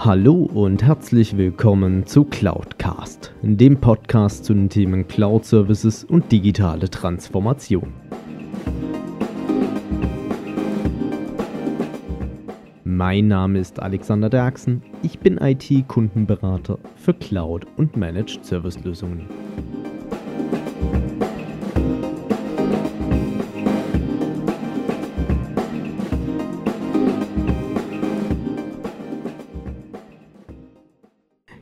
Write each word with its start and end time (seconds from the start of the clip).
Hallo 0.00 0.48
und 0.54 0.84
herzlich 0.84 1.36
willkommen 1.36 2.06
zu 2.06 2.22
Cloudcast, 2.22 3.34
dem 3.42 3.80
Podcast 3.80 4.44
zu 4.44 4.54
den 4.54 4.68
Themen 4.68 5.08
Cloud 5.08 5.44
Services 5.44 6.04
und 6.04 6.30
digitale 6.30 6.88
Transformation. 6.88 7.92
Mein 12.84 13.26
Name 13.26 13.58
ist 13.58 13.80
Alexander 13.80 14.30
Derksen, 14.30 14.84
ich 15.02 15.18
bin 15.18 15.36
IT-Kundenberater 15.36 16.78
für 16.94 17.14
Cloud 17.14 17.66
und 17.76 17.96
Managed 17.96 18.44
Service 18.44 18.80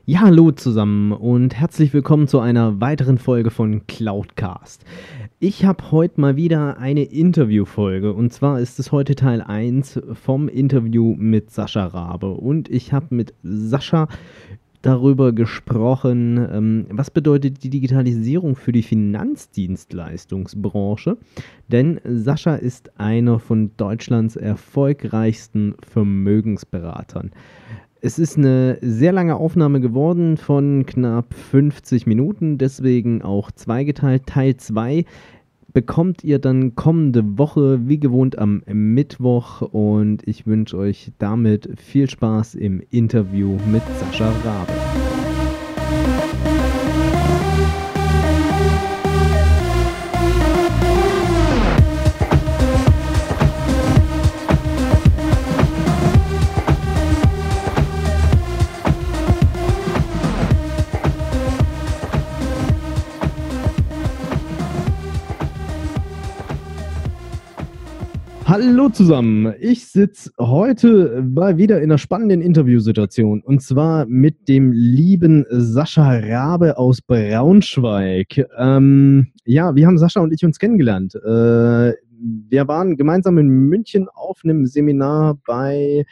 Ja, 0.09 0.21
hallo 0.21 0.53
zusammen 0.53 1.11
und 1.11 1.57
herzlich 1.57 1.93
willkommen 1.93 2.29
zu 2.29 2.39
einer 2.39 2.81
weiteren 2.81 3.19
Folge 3.19 3.51
von 3.51 3.89
Cloudcast. 3.89 4.85
Ich 5.41 5.65
habe 5.65 5.91
heute 5.91 6.21
mal 6.21 6.37
wieder 6.37 6.79
eine 6.79 7.03
Interviewfolge 7.03 8.13
und 8.13 8.33
zwar 8.33 8.61
ist 8.61 8.79
es 8.79 8.93
heute 8.93 9.17
Teil 9.17 9.43
1 9.43 10.01
vom 10.13 10.47
Interview 10.47 11.17
mit 11.19 11.51
Sascha 11.51 11.87
Rabe 11.87 12.31
und 12.31 12.69
ich 12.69 12.93
habe 12.93 13.17
mit 13.17 13.35
Sascha 13.43 14.07
darüber 14.81 15.33
gesprochen, 15.33 16.39
ähm, 16.53 16.87
was 16.91 17.11
bedeutet 17.11 17.65
die 17.65 17.71
Digitalisierung 17.71 18.55
für 18.55 18.71
die 18.71 18.85
Finanzdienstleistungsbranche. 18.85 21.17
Denn 21.67 22.01
Sascha 22.05 22.55
ist 22.55 23.01
einer 23.01 23.41
von 23.41 23.73
Deutschlands 23.77 24.37
erfolgreichsten 24.37 25.75
Vermögensberatern. 25.81 27.33
Es 28.07 28.21
ist 28.21 28.39
eine 28.39 28.79
sehr 28.83 29.11
lange 29.11 29.35
Aufnahme 29.35 29.81
geworden 29.81 30.37
von 30.37 30.87
knapp 30.87 31.35
50 31.35 32.07
Minuten, 32.07 32.57
deswegen 32.57 33.21
auch 33.21 33.51
zweigeteilt. 33.51 34.27
Teil 34.27 34.57
2 34.57 35.05
bekommt 35.73 36.23
ihr 36.23 36.39
dann 36.39 36.77
kommende 36.77 37.37
Woche, 37.37 37.81
wie 37.89 37.99
gewohnt 37.99 38.39
am 38.39 38.63
Mittwoch. 38.69 39.61
Und 39.61 40.23
ich 40.25 40.47
wünsche 40.47 40.79
euch 40.79 41.11
damit 41.19 41.69
viel 41.81 42.09
Spaß 42.09 42.55
im 42.55 42.81
Interview 42.91 43.59
mit 43.73 43.83
Sascha 43.99 44.33
Rabe. 44.45 45.06
Hallo 68.59 68.89
zusammen. 68.89 69.53
Ich 69.61 69.87
sitze 69.87 70.31
heute 70.39 71.23
mal 71.23 71.59
wieder 71.59 71.77
in 71.77 71.91
einer 71.91 71.99
spannenden 71.99 72.41
Interviewsituation 72.41 73.43
und 73.43 73.61
zwar 73.61 74.07
mit 74.07 74.49
dem 74.49 74.73
lieben 74.73 75.45
Sascha 75.51 76.21
Rabe 76.21 76.79
aus 76.79 77.03
Braunschweig. 77.03 78.49
Ähm, 78.57 79.27
ja, 79.45 79.75
wir 79.75 79.87
haben 79.87 79.99
Sascha 79.99 80.21
und 80.21 80.33
ich 80.33 80.43
uns 80.43 80.59
kennengelernt. 80.59 81.17
Äh, 81.17 81.93
wir 82.49 82.67
waren 82.67 82.97
gemeinsam 82.97 83.37
in 83.37 83.51
München 83.51 84.09
auf 84.09 84.41
einem 84.43 84.65
Seminar 84.65 85.39
bei 85.47 86.07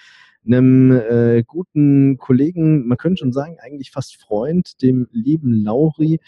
einem 0.45 0.93
äh, 0.93 1.45
guten 1.47 2.19
Kollegen, 2.19 2.87
man 2.87 2.99
könnte 2.99 3.21
schon 3.21 3.33
sagen, 3.33 3.57
eigentlich 3.59 3.91
fast 3.91 4.21
Freund, 4.21 4.83
dem 4.83 5.09
lieben 5.13 5.65
Lauri, 5.65 6.21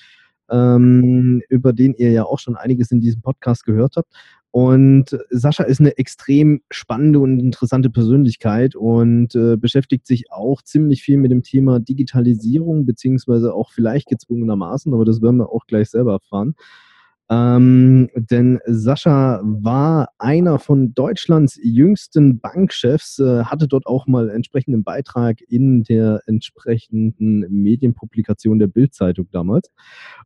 ähm, 0.51 1.43
über 1.49 1.75
den 1.75 1.95
ihr 1.95 2.13
ja 2.13 2.25
auch 2.25 2.39
schon 2.39 2.57
einiges 2.57 2.91
in 2.91 3.01
diesem 3.01 3.21
Podcast 3.21 3.65
gehört 3.65 3.97
habt. 3.97 4.13
Und 4.57 5.19
Sascha 5.29 5.65
ist 5.65 5.81
eine 5.81 5.99
extrem 5.99 6.63
spannende 6.71 7.19
und 7.19 7.41
interessante 7.41 7.91
Persönlichkeit 7.91 8.75
und 8.75 9.35
äh, 9.35 9.59
beschäftigt 9.59 10.07
sich 10.07 10.33
auch 10.33 10.63
ziemlich 10.63 11.03
viel 11.03 11.19
mit 11.19 11.31
dem 11.31 11.43
Thema 11.43 11.79
Digitalisierung, 11.79 12.87
beziehungsweise 12.87 13.53
auch 13.53 13.71
vielleicht 13.71 14.09
gezwungenermaßen, 14.09 14.95
aber 14.95 15.05
das 15.05 15.21
werden 15.21 15.37
wir 15.37 15.53
auch 15.53 15.67
gleich 15.67 15.91
selber 15.91 16.13
erfahren. 16.13 16.55
Ähm, 17.29 18.09
denn 18.15 18.61
Sascha 18.67 19.41
war 19.43 20.11
einer 20.19 20.61
von 20.61 20.95
Deutschlands 20.95 21.59
jüngsten 21.61 22.39
Bankchefs, 22.39 23.19
äh, 23.19 23.43
hatte 23.45 23.67
dort 23.67 23.87
auch 23.87 24.07
mal 24.07 24.31
entsprechenden 24.31 24.85
Beitrag 24.85 25.39
in 25.49 25.83
der 25.83 26.21
entsprechenden 26.27 27.41
Medienpublikation 27.51 28.61
der 28.61 28.69
Bildzeitung 28.69 29.27
damals. 29.33 29.73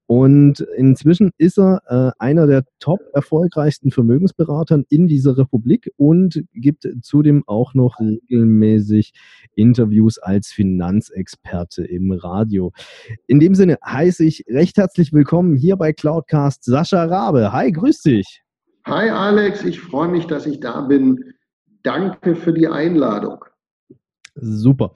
Und 0.06 0.60
inzwischen 0.76 1.30
ist 1.38 1.58
er 1.58 1.80
äh, 1.86 2.10
einer 2.18 2.46
der 2.46 2.64
top 2.80 3.00
erfolgreichsten 3.14 3.90
Vermögensberatern 3.90 4.84
in 4.90 5.06
dieser 5.06 5.38
Republik 5.38 5.90
und 5.96 6.44
gibt 6.52 6.86
zudem 7.00 7.44
auch 7.46 7.72
noch 7.72 7.98
regelmäßig 7.98 9.12
Interviews 9.54 10.18
als 10.18 10.48
Finanzexperte 10.48 11.84
im 11.84 12.12
Radio. 12.12 12.72
In 13.26 13.40
dem 13.40 13.54
Sinne 13.54 13.78
heiße 13.86 14.22
ich 14.22 14.44
recht 14.48 14.76
herzlich 14.76 15.14
willkommen 15.14 15.56
hier 15.56 15.76
bei 15.76 15.94
Cloudcast 15.94 16.64
Sascha 16.64 16.89
Sascha 16.90 17.04
Rabe. 17.04 17.52
Hi, 17.52 17.70
grüß 17.70 18.02
dich. 18.02 18.42
Hi 18.84 19.10
Alex, 19.10 19.64
ich 19.64 19.78
freue 19.78 20.08
mich, 20.08 20.26
dass 20.26 20.46
ich 20.46 20.58
da 20.58 20.80
bin. 20.80 21.34
Danke 21.84 22.34
für 22.34 22.52
die 22.52 22.66
Einladung. 22.66 23.44
Super. 24.34 24.92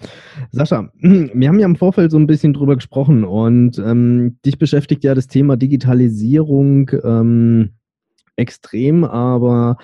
Sascha, 0.51 0.91
wir 1.01 1.49
haben 1.49 1.61
ja 1.61 1.67
im 1.67 1.77
Vorfeld 1.77 2.11
so 2.11 2.19
ein 2.19 2.27
bisschen 2.27 2.53
drüber 2.53 2.75
gesprochen 2.75 3.23
und 3.23 3.79
ähm, 3.79 4.39
dich 4.45 4.59
beschäftigt 4.59 5.05
ja 5.05 5.15
das 5.15 5.29
Thema 5.29 5.57
Digitalisierung 5.57 6.91
ähm, 7.05 7.75
extrem, 8.37 9.05
aber 9.05 9.77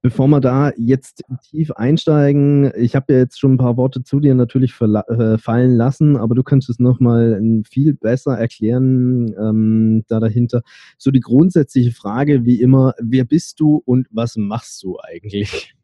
Bevor 0.00 0.28
wir 0.28 0.40
da 0.40 0.70
jetzt 0.76 1.24
tief 1.50 1.72
einsteigen, 1.72 2.70
ich 2.76 2.94
habe 2.94 3.12
ja 3.12 3.18
jetzt 3.18 3.40
schon 3.40 3.54
ein 3.54 3.58
paar 3.58 3.76
Worte 3.76 4.04
zu 4.04 4.20
dir 4.20 4.36
natürlich 4.36 4.72
äh, 4.80 5.38
fallen 5.38 5.74
lassen, 5.74 6.16
aber 6.16 6.36
du 6.36 6.44
könntest 6.44 6.70
es 6.70 6.78
nochmal 6.78 7.42
viel 7.68 7.94
besser 7.94 8.38
erklären 8.38 9.34
ähm, 9.36 10.04
da 10.06 10.20
dahinter. 10.20 10.62
So 10.98 11.10
die 11.10 11.18
grundsätzliche 11.18 11.90
Frage 11.90 12.44
wie 12.44 12.60
immer, 12.60 12.94
wer 13.00 13.24
bist 13.24 13.58
du 13.58 13.82
und 13.84 14.06
was 14.12 14.36
machst 14.36 14.84
du 14.84 14.98
eigentlich? 15.00 15.74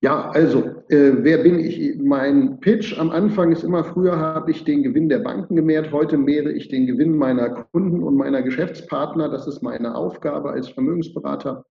Ja, 0.00 0.30
also, 0.30 0.60
äh, 0.90 1.24
wer 1.24 1.38
bin 1.38 1.58
ich? 1.58 1.98
Mein 1.98 2.60
Pitch 2.60 2.96
am 2.96 3.10
Anfang 3.10 3.50
ist 3.50 3.64
immer, 3.64 3.82
früher 3.82 4.16
habe 4.16 4.52
ich 4.52 4.62
den 4.62 4.84
Gewinn 4.84 5.08
der 5.08 5.18
Banken 5.18 5.56
gemehrt, 5.56 5.90
heute 5.90 6.16
mehre 6.16 6.52
ich 6.52 6.68
den 6.68 6.86
Gewinn 6.86 7.16
meiner 7.16 7.64
Kunden 7.64 8.04
und 8.04 8.16
meiner 8.16 8.42
Geschäftspartner. 8.42 9.28
Das 9.28 9.48
ist 9.48 9.60
meine 9.60 9.96
Aufgabe 9.96 10.50
als 10.50 10.68
Vermögensberater. 10.68 11.64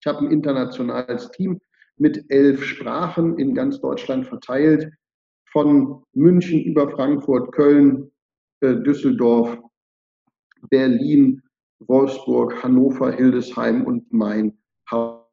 Ich 0.00 0.06
habe 0.06 0.20
ein 0.20 0.30
internationales 0.30 1.32
Team 1.32 1.60
mit 1.96 2.24
elf 2.28 2.62
Sprachen 2.62 3.38
in 3.38 3.54
ganz 3.54 3.80
Deutschland 3.80 4.26
verteilt, 4.26 4.92
von 5.50 6.04
München 6.12 6.62
über 6.62 6.88
Frankfurt, 6.90 7.50
Köln, 7.50 8.12
äh, 8.60 8.76
Düsseldorf, 8.76 9.58
Berlin, 10.70 11.42
Wolfsburg, 11.80 12.62
Hannover, 12.62 13.10
Hildesheim 13.10 13.84
und 13.84 14.12
mein 14.12 14.58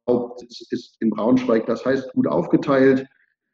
Hauptsitz 0.07 0.67
ist 0.71 0.97
in 0.99 1.09
Braunschweig. 1.09 1.65
Das 1.65 1.85
heißt, 1.85 2.13
gut 2.13 2.27
aufgeteilt. 2.27 3.07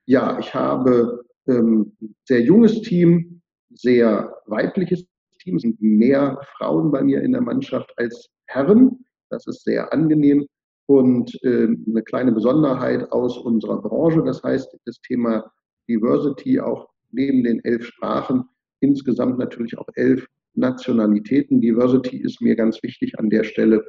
Ja, 0.05 0.39
ich 0.39 0.53
habe 0.53 1.23
ähm, 1.47 1.95
sehr 2.25 2.41
junges 2.41 2.81
Team, 2.81 3.41
sehr 3.73 4.33
weibliches 4.45 5.05
Team. 5.39 5.55
Es 5.55 5.61
sind 5.61 5.81
mehr 5.81 6.39
Frauen 6.57 6.91
bei 6.91 7.01
mir 7.03 7.21
in 7.21 7.31
der 7.31 7.41
Mannschaft 7.41 7.91
als 7.97 8.29
Herren. 8.47 9.05
Das 9.29 9.47
ist 9.47 9.63
sehr 9.63 9.91
angenehm 9.93 10.45
und 10.87 11.33
äh, 11.43 11.67
eine 11.87 12.03
kleine 12.03 12.31
Besonderheit 12.31 13.11
aus 13.11 13.37
unserer 13.37 13.81
Branche. 13.81 14.23
Das 14.23 14.43
heißt, 14.43 14.75
das 14.85 14.99
Thema 15.01 15.51
Diversity 15.87 16.59
auch 16.59 16.89
neben 17.11 17.43
den 17.43 17.63
elf 17.63 17.85
Sprachen 17.85 18.45
insgesamt 18.81 19.37
natürlich 19.37 19.77
auch 19.77 19.87
elf 19.95 20.25
Nationalitäten. 20.53 21.61
Diversity 21.61 22.17
ist 22.17 22.41
mir 22.41 22.55
ganz 22.55 22.83
wichtig 22.83 23.17
an 23.19 23.29
der 23.29 23.43
Stelle. 23.43 23.85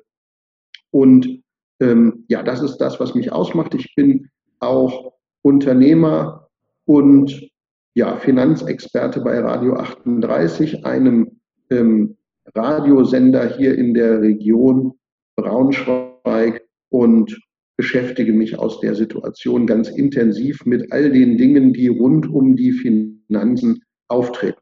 Und 0.90 1.42
ähm, 1.82 2.24
ja, 2.28 2.42
das 2.42 2.62
ist 2.62 2.78
das, 2.78 3.00
was 3.00 3.14
mich 3.14 3.32
ausmacht. 3.32 3.74
Ich 3.74 3.94
bin 3.96 4.30
auch 4.60 5.12
Unternehmer 5.42 6.48
und 6.84 7.50
ja, 7.94 8.16
Finanzexperte 8.16 9.20
bei 9.20 9.38
Radio 9.40 9.74
38, 9.74 10.86
einem 10.86 11.40
ähm, 11.70 12.16
Radiosender 12.54 13.56
hier 13.56 13.76
in 13.76 13.94
der 13.94 14.22
Region 14.22 14.92
Braunschweig 15.36 16.62
und 16.88 17.36
beschäftige 17.76 18.32
mich 18.32 18.58
aus 18.58 18.80
der 18.80 18.94
Situation 18.94 19.66
ganz 19.66 19.88
intensiv 19.88 20.64
mit 20.64 20.92
all 20.92 21.10
den 21.10 21.36
Dingen, 21.36 21.72
die 21.72 21.88
rund 21.88 22.30
um 22.30 22.54
die 22.54 22.72
Finanzen 22.72 23.82
auftreten. 24.08 24.60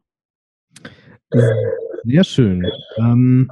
Sehr 2.04 2.24
schön. 2.24 2.66
Ähm, 2.96 3.50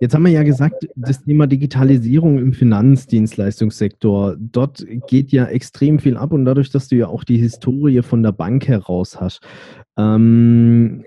Jetzt 0.00 0.14
haben 0.14 0.24
wir 0.24 0.32
ja 0.32 0.42
gesagt, 0.42 0.88
das 0.96 1.22
Thema 1.22 1.46
Digitalisierung 1.46 2.38
im 2.38 2.52
Finanzdienstleistungssektor, 2.52 4.36
dort 4.38 4.84
geht 5.06 5.30
ja 5.30 5.44
extrem 5.46 5.98
viel 5.98 6.16
ab 6.16 6.32
und 6.32 6.44
dadurch, 6.44 6.70
dass 6.70 6.88
du 6.88 6.96
ja 6.96 7.06
auch 7.06 7.24
die 7.24 7.38
Historie 7.38 8.02
von 8.02 8.22
der 8.22 8.32
Bank 8.32 8.66
heraus 8.66 9.20
hast. 9.20 9.40
Ähm, 9.96 11.04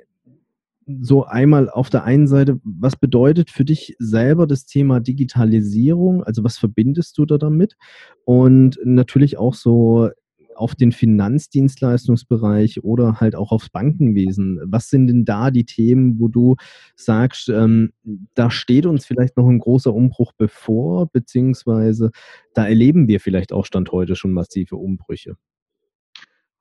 so 1.02 1.26
einmal 1.26 1.70
auf 1.70 1.90
der 1.90 2.04
einen 2.04 2.28
Seite, 2.28 2.60
was 2.64 2.96
bedeutet 2.96 3.50
für 3.50 3.66
dich 3.66 3.96
selber 3.98 4.46
das 4.46 4.66
Thema 4.66 5.00
Digitalisierung? 5.00 6.24
Also 6.24 6.44
was 6.44 6.58
verbindest 6.58 7.18
du 7.18 7.26
da 7.26 7.38
damit? 7.38 7.76
Und 8.24 8.80
natürlich 8.84 9.38
auch 9.38 9.56
so 9.56 10.10
auf 10.56 10.76
den 10.76 10.92
Finanzdienstleistungsbereich 10.92 12.84
oder 12.84 13.20
halt 13.20 13.36
auch 13.36 13.52
aufs 13.52 13.70
Bankenwesen. 13.70 14.62
Was 14.66 14.90
sind 14.90 15.08
denn 15.08 15.26
da 15.26 15.52
die 15.52 15.66
Themen, 15.66 16.20
wo 16.20 16.28
du 16.28 16.56
sagst, 16.96 17.50
ähm, 17.50 17.92
da 18.34 18.50
steht 18.50 18.86
uns 18.86 19.06
vielleicht 19.06 19.38
noch 19.38 19.48
ein 19.48 19.60
großer 19.60 19.94
Umbruch 19.94 20.32
bevor, 20.38 21.08
beziehungsweise 21.08 22.12
da 22.54 22.68
erleben 22.68 23.08
wir 23.08 23.20
vielleicht 23.20 23.54
auch 23.54 23.66
Stand 23.66 23.92
heute 23.92 24.16
schon 24.16 24.32
massive 24.32 24.76
Umbrüche? 24.76 25.36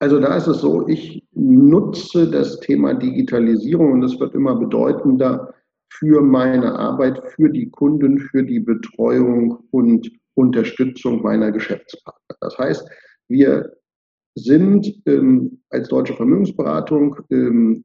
Also 0.01 0.21
da 0.21 0.37
ist 0.37 0.49
es 0.49 0.59
so, 0.59 0.87
ich 0.89 1.27
nutze 1.33 2.31
das 2.31 2.61
Thema 2.61 2.95
Digitalisierung 2.95 3.93
und 3.93 4.03
es 4.03 4.19
wird 4.19 4.35
immer 4.35 4.57
bedeutender 4.57 5.55
für 5.89 6.21
meine 6.21 6.75
Arbeit, 6.77 7.23
für 7.31 7.49
die 7.49 7.71
Kunden, 7.71 8.19
für 8.19 8.43
die 8.43 8.61
Betreuung 8.61 9.65
und 9.71 10.11
Unterstützung 10.35 11.23
meiner 11.23 11.53
Geschäftspartner. 11.53 12.37
Das 12.41 12.59
heißt, 12.59 12.89
wir 13.29 13.73
sind 14.35 14.93
ähm, 15.07 15.61
als 15.71 15.89
deutsche 15.89 16.15
Vermögensberatung 16.15 17.17
ähm, 17.31 17.85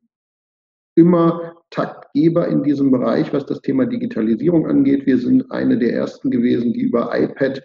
immer 0.96 1.56
Taktgeber 1.70 2.48
in 2.48 2.64
diesem 2.64 2.92
Bereich, 2.92 3.32
was 3.32 3.46
das 3.46 3.62
Thema 3.62 3.86
Digitalisierung 3.86 4.68
angeht. 4.68 5.06
Wir 5.06 5.18
sind 5.20 5.52
eine 5.52 5.78
der 5.78 5.94
ersten 5.94 6.32
gewesen, 6.32 6.74
die 6.74 6.82
über 6.82 7.12
iPad 7.18 7.64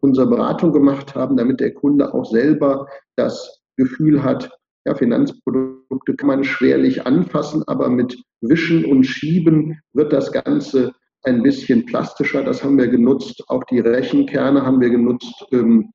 unsere 0.00 0.28
Beratung 0.28 0.72
gemacht 0.72 1.14
haben, 1.14 1.36
damit 1.36 1.60
der 1.60 1.74
Kunde 1.74 2.14
auch 2.14 2.26
selber 2.26 2.86
das 3.16 3.60
Gefühl 3.76 4.22
hat, 4.22 4.50
ja, 4.86 4.94
Finanzprodukte 4.94 6.14
kann 6.14 6.28
man 6.28 6.44
schwerlich 6.44 7.06
anfassen, 7.06 7.62
aber 7.66 7.88
mit 7.88 8.22
Wischen 8.42 8.84
und 8.84 9.04
Schieben 9.04 9.80
wird 9.94 10.12
das 10.12 10.30
Ganze 10.30 10.92
ein 11.22 11.42
bisschen 11.42 11.86
plastischer. 11.86 12.44
Das 12.44 12.62
haben 12.62 12.76
wir 12.76 12.88
genutzt. 12.88 13.42
Auch 13.48 13.64
die 13.64 13.80
Rechenkerne 13.80 14.64
haben 14.64 14.80
wir 14.80 14.90
genutzt, 14.90 15.46
ähm, 15.52 15.90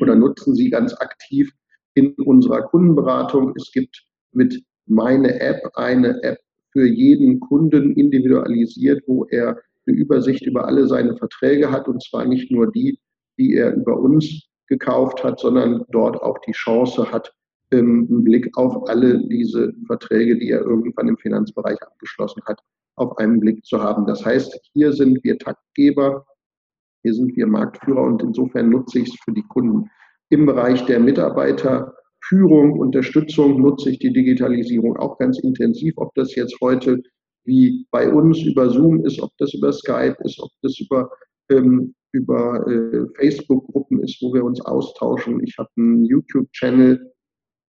oder 0.00 0.14
nutzen 0.14 0.54
sie 0.54 0.70
ganz 0.70 0.94
aktiv 0.94 1.52
in 1.94 2.12
unserer 2.14 2.62
Kundenberatung. 2.62 3.52
Es 3.56 3.70
gibt 3.72 4.02
mit 4.32 4.62
meine 4.86 5.40
App 5.40 5.60
eine 5.74 6.22
App 6.22 6.38
für 6.72 6.86
jeden 6.86 7.40
Kunden 7.40 7.94
individualisiert, 7.94 9.02
wo 9.06 9.26
er 9.26 9.58
eine 9.86 9.96
Übersicht 9.96 10.46
über 10.46 10.66
alle 10.66 10.86
seine 10.86 11.16
Verträge 11.16 11.70
hat 11.70 11.88
und 11.88 12.02
zwar 12.02 12.24
nicht 12.24 12.50
nur 12.50 12.70
die, 12.70 12.98
die 13.38 13.54
er 13.56 13.74
über 13.74 13.98
uns 13.98 14.48
gekauft 14.68 15.22
hat, 15.22 15.40
sondern 15.40 15.84
dort 15.90 16.16
auch 16.22 16.38
die 16.46 16.52
Chance 16.52 17.10
hat, 17.10 17.32
ähm, 17.72 18.06
einen 18.10 18.24
Blick 18.24 18.48
auf 18.56 18.88
alle 18.88 19.18
diese 19.28 19.72
Verträge, 19.86 20.38
die 20.38 20.50
er 20.50 20.60
irgendwann 20.60 21.08
im 21.08 21.18
Finanzbereich 21.18 21.80
abgeschlossen 21.82 22.42
hat, 22.46 22.60
auf 22.96 23.18
einen 23.18 23.40
Blick 23.40 23.64
zu 23.64 23.82
haben. 23.82 24.06
Das 24.06 24.24
heißt, 24.24 24.58
hier 24.72 24.92
sind 24.92 25.22
wir 25.24 25.38
Taktgeber 25.38 26.24
hier 27.02 27.14
sind 27.14 27.36
wir 27.36 27.46
Marktführer 27.46 28.02
und 28.02 28.22
insofern 28.22 28.70
nutze 28.70 29.00
ich 29.00 29.08
es 29.08 29.20
für 29.24 29.32
die 29.32 29.42
Kunden. 29.42 29.90
Im 30.30 30.46
Bereich 30.46 30.84
der 30.86 31.00
Mitarbeiterführung, 31.00 32.78
Unterstützung 32.78 33.60
nutze 33.60 33.90
ich 33.90 33.98
die 33.98 34.12
Digitalisierung 34.12 34.96
auch 34.96 35.18
ganz 35.18 35.38
intensiv, 35.40 35.94
ob 35.96 36.14
das 36.14 36.34
jetzt 36.34 36.56
heute 36.60 37.02
wie 37.44 37.86
bei 37.90 38.10
uns 38.10 38.40
über 38.42 38.70
Zoom 38.70 39.04
ist, 39.04 39.20
ob 39.20 39.30
das 39.38 39.52
über 39.54 39.72
Skype 39.72 40.16
ist, 40.20 40.40
ob 40.40 40.50
das 40.62 40.78
über, 40.78 41.10
ähm, 41.50 41.94
über 42.12 42.66
äh, 42.68 43.06
Facebook-Gruppen 43.16 44.00
ist, 44.02 44.22
wo 44.22 44.32
wir 44.32 44.44
uns 44.44 44.60
austauschen. 44.60 45.42
Ich 45.42 45.58
habe 45.58 45.68
einen 45.76 46.04
YouTube-Channel, 46.04 47.12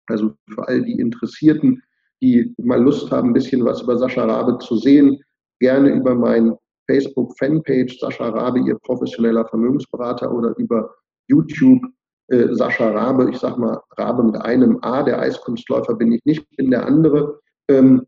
also 0.07 0.33
für 0.49 0.67
all 0.67 0.83
die 0.83 0.99
Interessierten, 0.99 1.81
die 2.21 2.53
mal 2.57 2.81
Lust 2.81 3.11
haben, 3.11 3.29
ein 3.29 3.33
bisschen 3.33 3.65
was 3.65 3.81
über 3.81 3.97
Sascha 3.97 4.25
Rabe 4.25 4.59
zu 4.59 4.77
sehen, 4.77 5.19
gerne 5.59 5.89
über 5.89 6.13
meinen 6.15 6.55
Facebook-Fanpage 6.87 7.99
Sascha 7.99 8.29
Rabe, 8.29 8.59
Ihr 8.59 8.77
professioneller 8.79 9.47
Vermögensberater 9.47 10.31
oder 10.31 10.55
über 10.57 10.93
YouTube 11.27 11.81
äh, 12.27 12.47
Sascha 12.53 12.89
Rabe, 12.89 13.29
ich 13.31 13.37
sage 13.37 13.59
mal 13.59 13.81
Rabe 13.97 14.23
mit 14.23 14.35
einem 14.37 14.79
A, 14.81 15.03
der 15.03 15.19
Eiskunstläufer 15.19 15.95
bin 15.95 16.11
ich 16.11 16.21
nicht, 16.25 16.45
bin 16.57 16.71
der 16.71 16.85
andere. 16.85 17.39
Ähm, 17.69 18.05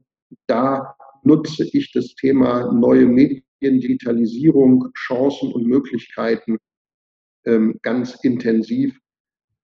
da 0.47 0.95
nutze 1.23 1.67
ich 1.71 1.91
das 1.93 2.15
Thema 2.15 2.71
neue 2.71 3.05
Medien, 3.05 3.43
Digitalisierung, 3.61 4.89
Chancen 4.95 5.51
und 5.53 5.65
Möglichkeiten 5.67 6.57
ähm, 7.45 7.79
ganz 7.81 8.15
intensiv 8.23 8.97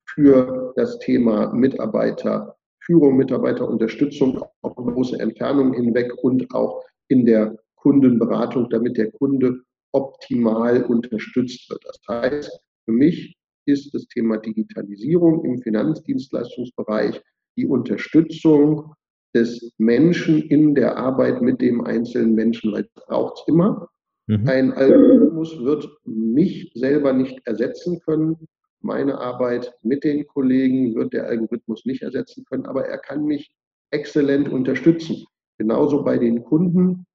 für 0.06 0.74
das 0.76 1.00
Thema 1.00 1.54
Mitarbeiterführung, 1.54 3.18
Mitarbeiterunterstützung 3.18 4.44
auf 4.62 4.76
große 4.76 5.20
Entfernungen 5.20 5.74
hinweg 5.74 6.12
und 6.24 6.54
auch 6.54 6.84
in 7.08 7.26
der 7.26 7.56
Kundenberatung, 7.84 8.70
damit 8.70 8.98
der 8.98 9.12
Kunde 9.12 9.62
optimal 9.92 10.84
unterstützt 10.84 11.70
wird. 11.70 11.84
Das 11.86 12.00
heißt, 12.08 12.60
für 12.86 12.92
mich 12.92 13.36
ist 13.66 13.94
das 13.94 14.08
Thema 14.08 14.38
Digitalisierung 14.38 15.44
im 15.46 15.62
Finanzdienstleistungsbereich 15.62 17.22
die 17.58 17.68
Unterstützung 17.68 18.94
des 19.36 19.74
Menschen 19.78 20.42
in 20.44 20.76
der 20.76 20.98
Arbeit 20.98 21.42
mit 21.42 21.62
dem 21.62 21.84
einzelnen 21.84 22.34
Menschen, 22.34 22.72
weil 22.72 22.84
es 22.84 23.04
braucht 23.06 23.40
es 23.40 23.48
immer. 23.48 23.90
Mhm. 24.28 24.48
Ein 24.48 24.74
Algorithmus 24.74 25.60
wird 25.64 25.88
mich 26.06 26.72
selber 26.76 27.14
nicht 27.14 27.46
ersetzen 27.46 28.00
können. 28.06 28.48
Meine 28.80 29.18
Arbeit 29.20 29.74
mit 29.82 30.04
den 30.04 30.26
Kollegen 30.28 30.96
wird 30.96 31.14
der 31.14 31.26
Algorithmus 31.26 31.86
nicht 31.86 32.02
ersetzen 32.02 32.46
können, 32.46 32.66
aber 32.66 32.86
er 32.86 32.98
kann 32.98 33.26
mich 33.26 33.54
exzellent 33.92 34.50
unterstützen. 34.50 35.26
Genauso 35.58 36.04
bei 36.04 36.18
den 36.18 36.44
Kunden 36.44 37.06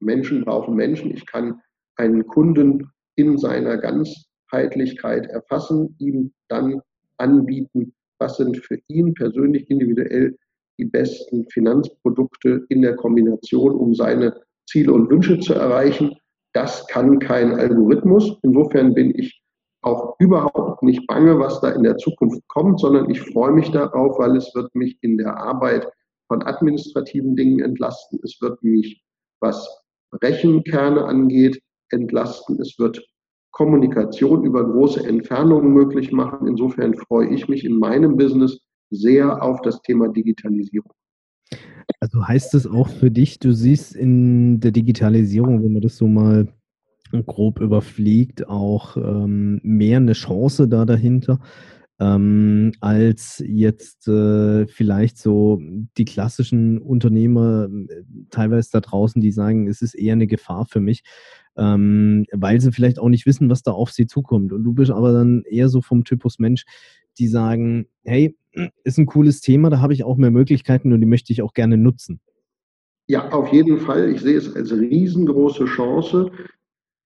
Menschen 0.00 0.44
brauchen 0.44 0.74
Menschen. 0.74 1.10
Ich 1.10 1.26
kann 1.26 1.60
einen 1.96 2.26
Kunden 2.26 2.90
in 3.16 3.38
seiner 3.38 3.78
Ganzheitlichkeit 3.78 5.26
erfassen, 5.26 5.94
ihm 5.98 6.32
dann 6.48 6.80
anbieten, 7.18 7.94
was 8.18 8.36
sind 8.36 8.56
für 8.58 8.78
ihn 8.88 9.14
persönlich 9.14 9.68
individuell 9.70 10.36
die 10.78 10.84
besten 10.84 11.46
Finanzprodukte 11.50 12.66
in 12.68 12.82
der 12.82 12.96
Kombination, 12.96 13.72
um 13.72 13.94
seine 13.94 14.34
Ziele 14.68 14.92
und 14.92 15.10
Wünsche 15.10 15.38
zu 15.38 15.54
erreichen. 15.54 16.14
Das 16.52 16.86
kann 16.88 17.18
kein 17.18 17.52
Algorithmus. 17.52 18.38
Insofern 18.42 18.94
bin 18.94 19.18
ich 19.18 19.42
auch 19.82 20.16
überhaupt 20.18 20.82
nicht 20.82 21.06
bange, 21.06 21.38
was 21.38 21.60
da 21.60 21.70
in 21.70 21.82
der 21.82 21.96
Zukunft 21.96 22.42
kommt, 22.48 22.80
sondern 22.80 23.08
ich 23.08 23.20
freue 23.20 23.52
mich 23.52 23.70
darauf, 23.70 24.18
weil 24.18 24.36
es 24.36 24.52
wird 24.54 24.74
mich 24.74 24.98
in 25.02 25.16
der 25.16 25.36
Arbeit 25.36 25.88
von 26.28 26.42
administrativen 26.42 27.36
Dingen 27.36 27.60
entlasten. 27.60 28.18
Es 28.24 28.40
wird 28.40 28.62
mich, 28.62 29.02
was 29.40 29.85
Rechenkerne 30.22 31.04
angeht, 31.04 31.60
entlasten. 31.90 32.60
Es 32.60 32.78
wird 32.78 33.04
Kommunikation 33.50 34.44
über 34.44 34.64
große 34.64 35.06
Entfernungen 35.06 35.72
möglich 35.72 36.12
machen. 36.12 36.46
Insofern 36.46 36.94
freue 36.94 37.28
ich 37.28 37.48
mich 37.48 37.64
in 37.64 37.78
meinem 37.78 38.16
Business 38.16 38.60
sehr 38.90 39.42
auf 39.42 39.62
das 39.62 39.80
Thema 39.82 40.08
Digitalisierung. 40.08 40.92
Also 42.00 42.26
heißt 42.26 42.54
es 42.54 42.66
auch 42.66 42.88
für 42.88 43.10
dich, 43.10 43.38
du 43.38 43.52
siehst 43.52 43.96
in 43.96 44.60
der 44.60 44.72
Digitalisierung, 44.72 45.62
wenn 45.64 45.72
man 45.72 45.82
das 45.82 45.96
so 45.96 46.06
mal 46.06 46.48
grob 47.24 47.60
überfliegt, 47.60 48.48
auch 48.48 48.96
ähm, 48.96 49.60
mehr 49.62 49.98
eine 49.98 50.12
Chance 50.12 50.68
da 50.68 50.84
dahinter, 50.84 51.40
ähm, 51.98 52.72
als 52.80 53.42
jetzt 53.46 54.06
äh, 54.06 54.66
vielleicht 54.66 55.18
so 55.18 55.60
die 55.96 56.04
klassischen 56.04 56.78
Unternehmer 56.78 57.68
äh, 57.70 58.02
teilweise 58.30 58.70
da 58.72 58.80
draußen, 58.80 59.22
die 59.22 59.32
sagen, 59.32 59.66
es 59.66 59.80
ist 59.80 59.94
eher 59.94 60.12
eine 60.12 60.26
Gefahr 60.26 60.66
für 60.66 60.80
mich, 60.80 61.04
ähm, 61.56 62.26
weil 62.32 62.60
sie 62.60 62.72
vielleicht 62.72 62.98
auch 62.98 63.08
nicht 63.08 63.24
wissen, 63.24 63.48
was 63.48 63.62
da 63.62 63.72
auf 63.72 63.92
sie 63.92 64.06
zukommt. 64.06 64.52
Und 64.52 64.64
du 64.64 64.74
bist 64.74 64.90
aber 64.90 65.12
dann 65.12 65.42
eher 65.48 65.70
so 65.70 65.80
vom 65.80 66.04
Typus 66.04 66.38
Mensch, 66.38 66.64
die 67.18 67.28
sagen, 67.28 67.86
hey, 68.04 68.36
ist 68.84 68.98
ein 68.98 69.06
cooles 69.06 69.40
Thema, 69.40 69.70
da 69.70 69.80
habe 69.80 69.94
ich 69.94 70.04
auch 70.04 70.16
mehr 70.16 70.30
Möglichkeiten 70.30 70.92
und 70.92 71.00
die 71.00 71.06
möchte 71.06 71.32
ich 71.32 71.40
auch 71.40 71.54
gerne 71.54 71.78
nutzen. 71.78 72.20
Ja, 73.08 73.30
auf 73.30 73.52
jeden 73.52 73.78
Fall. 73.78 74.10
Ich 74.10 74.20
sehe 74.20 74.36
es 74.36 74.54
als 74.54 74.72
riesengroße 74.72 75.64
Chance, 75.64 76.30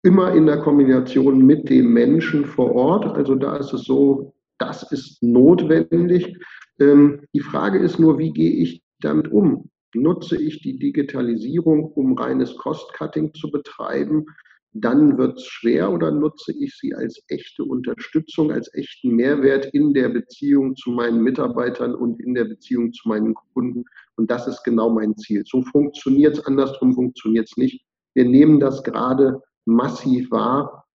immer 0.03 0.35
in 0.35 0.47
der 0.47 0.59
Kombination 0.59 1.45
mit 1.45 1.69
dem 1.69 1.93
Menschen 1.93 2.45
vor 2.45 2.75
Ort. 2.75 3.05
Also 3.05 3.35
da 3.35 3.57
ist 3.59 3.73
es 3.75 3.83
so, 3.83 4.33
das 4.61 4.91
ist 4.93 5.23
notwendig. 5.23 6.37
Ähm, 6.79 7.23
die 7.35 7.41
Frage 7.41 7.79
ist 7.79 7.99
nur, 7.99 8.19
wie 8.19 8.33
gehe 8.33 8.53
ich 8.53 8.83
damit 9.01 9.29
um? 9.33 9.71
Nutze 9.95 10.37
ich 10.37 10.63
die 10.63 10.79
Digitalisierung, 10.79 11.85
um 11.93 12.17
reines 12.17 12.57
Cost-Cutting 12.57 13.35
zu 13.35 13.51
betreiben? 13.51 14.27
Dann 14.73 15.19
wird 15.19 15.39
es 15.39 15.47
schwer 15.47 15.91
oder 15.91 16.13
nutze 16.13 16.53
ich 16.53 16.77
sie 16.77 16.95
als 16.95 17.21
echte 17.27 17.65
Unterstützung, 17.65 18.53
als 18.53 18.73
echten 18.75 19.17
Mehrwert 19.17 19.67
in 19.73 19.93
der 19.95 20.11
Beziehung 20.11 20.77
zu 20.77 20.91
meinen 20.91 21.23
Mitarbeitern 21.23 21.93
und 21.93 22.21
in 22.21 22.35
der 22.35 22.45
Beziehung 22.45 22.93
zu 22.93 23.09
meinen 23.09 23.35
Kunden? 23.53 23.85
Und 24.15 24.31
das 24.31 24.47
ist 24.47 24.63
genau 24.63 24.91
mein 24.91 25.17
Ziel. 25.17 25.43
So 25.45 25.63
funktioniert 25.63 26.39
es, 26.39 26.47
andersrum 26.47 26.95
funktioniert 26.95 27.49
es 27.51 27.57
nicht. 27.57 27.85
Wir 28.15 28.27
nehmen 28.27 28.61
das 28.61 28.85
gerade 28.85 29.41
massiv 29.65 30.31
wahr, 30.31 30.87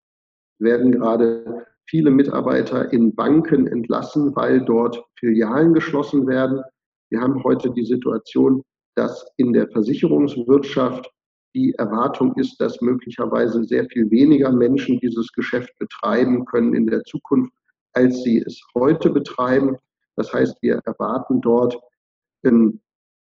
werden 0.60 0.94
gerade 0.94 1.66
viele 1.88 2.12
Mitarbeiter 2.12 2.92
in 2.92 3.14
Banken 3.16 3.68
entlassen, 3.68 4.36
weil 4.36 4.64
dort 4.64 5.04
Filialen 5.20 5.74
geschlossen 5.74 6.28
werden. 6.28 6.62
Wir 7.10 7.22
haben 7.22 7.44
heute 7.44 7.72
die 7.72 7.86
Situation, 7.86 8.64
dass 8.96 9.26
in 9.38 9.54
der 9.54 9.68
Versicherungswirtschaft 9.70 11.10
die 11.54 11.74
Erwartung 11.76 12.36
ist, 12.36 12.60
dass 12.60 12.82
möglicherweise 12.82 13.64
sehr 13.64 13.86
viel 13.86 14.10
weniger 14.12 14.52
Menschen 14.52 15.00
dieses 15.00 15.32
Geschäft 15.32 15.72
betreiben 15.80 16.46
können 16.46 16.74
in 16.74 16.86
der 16.88 17.04
Zukunft, 17.04 17.54
als 17.94 18.24
sie 18.24 18.44
es 18.46 18.62
heute 18.76 19.10
betreiben. 19.10 19.78
Das 20.18 20.34
heißt, 20.34 20.58
wir 20.62 20.82
erwarten 20.86 21.42
dort 21.42 21.78
ähm, 22.44 22.82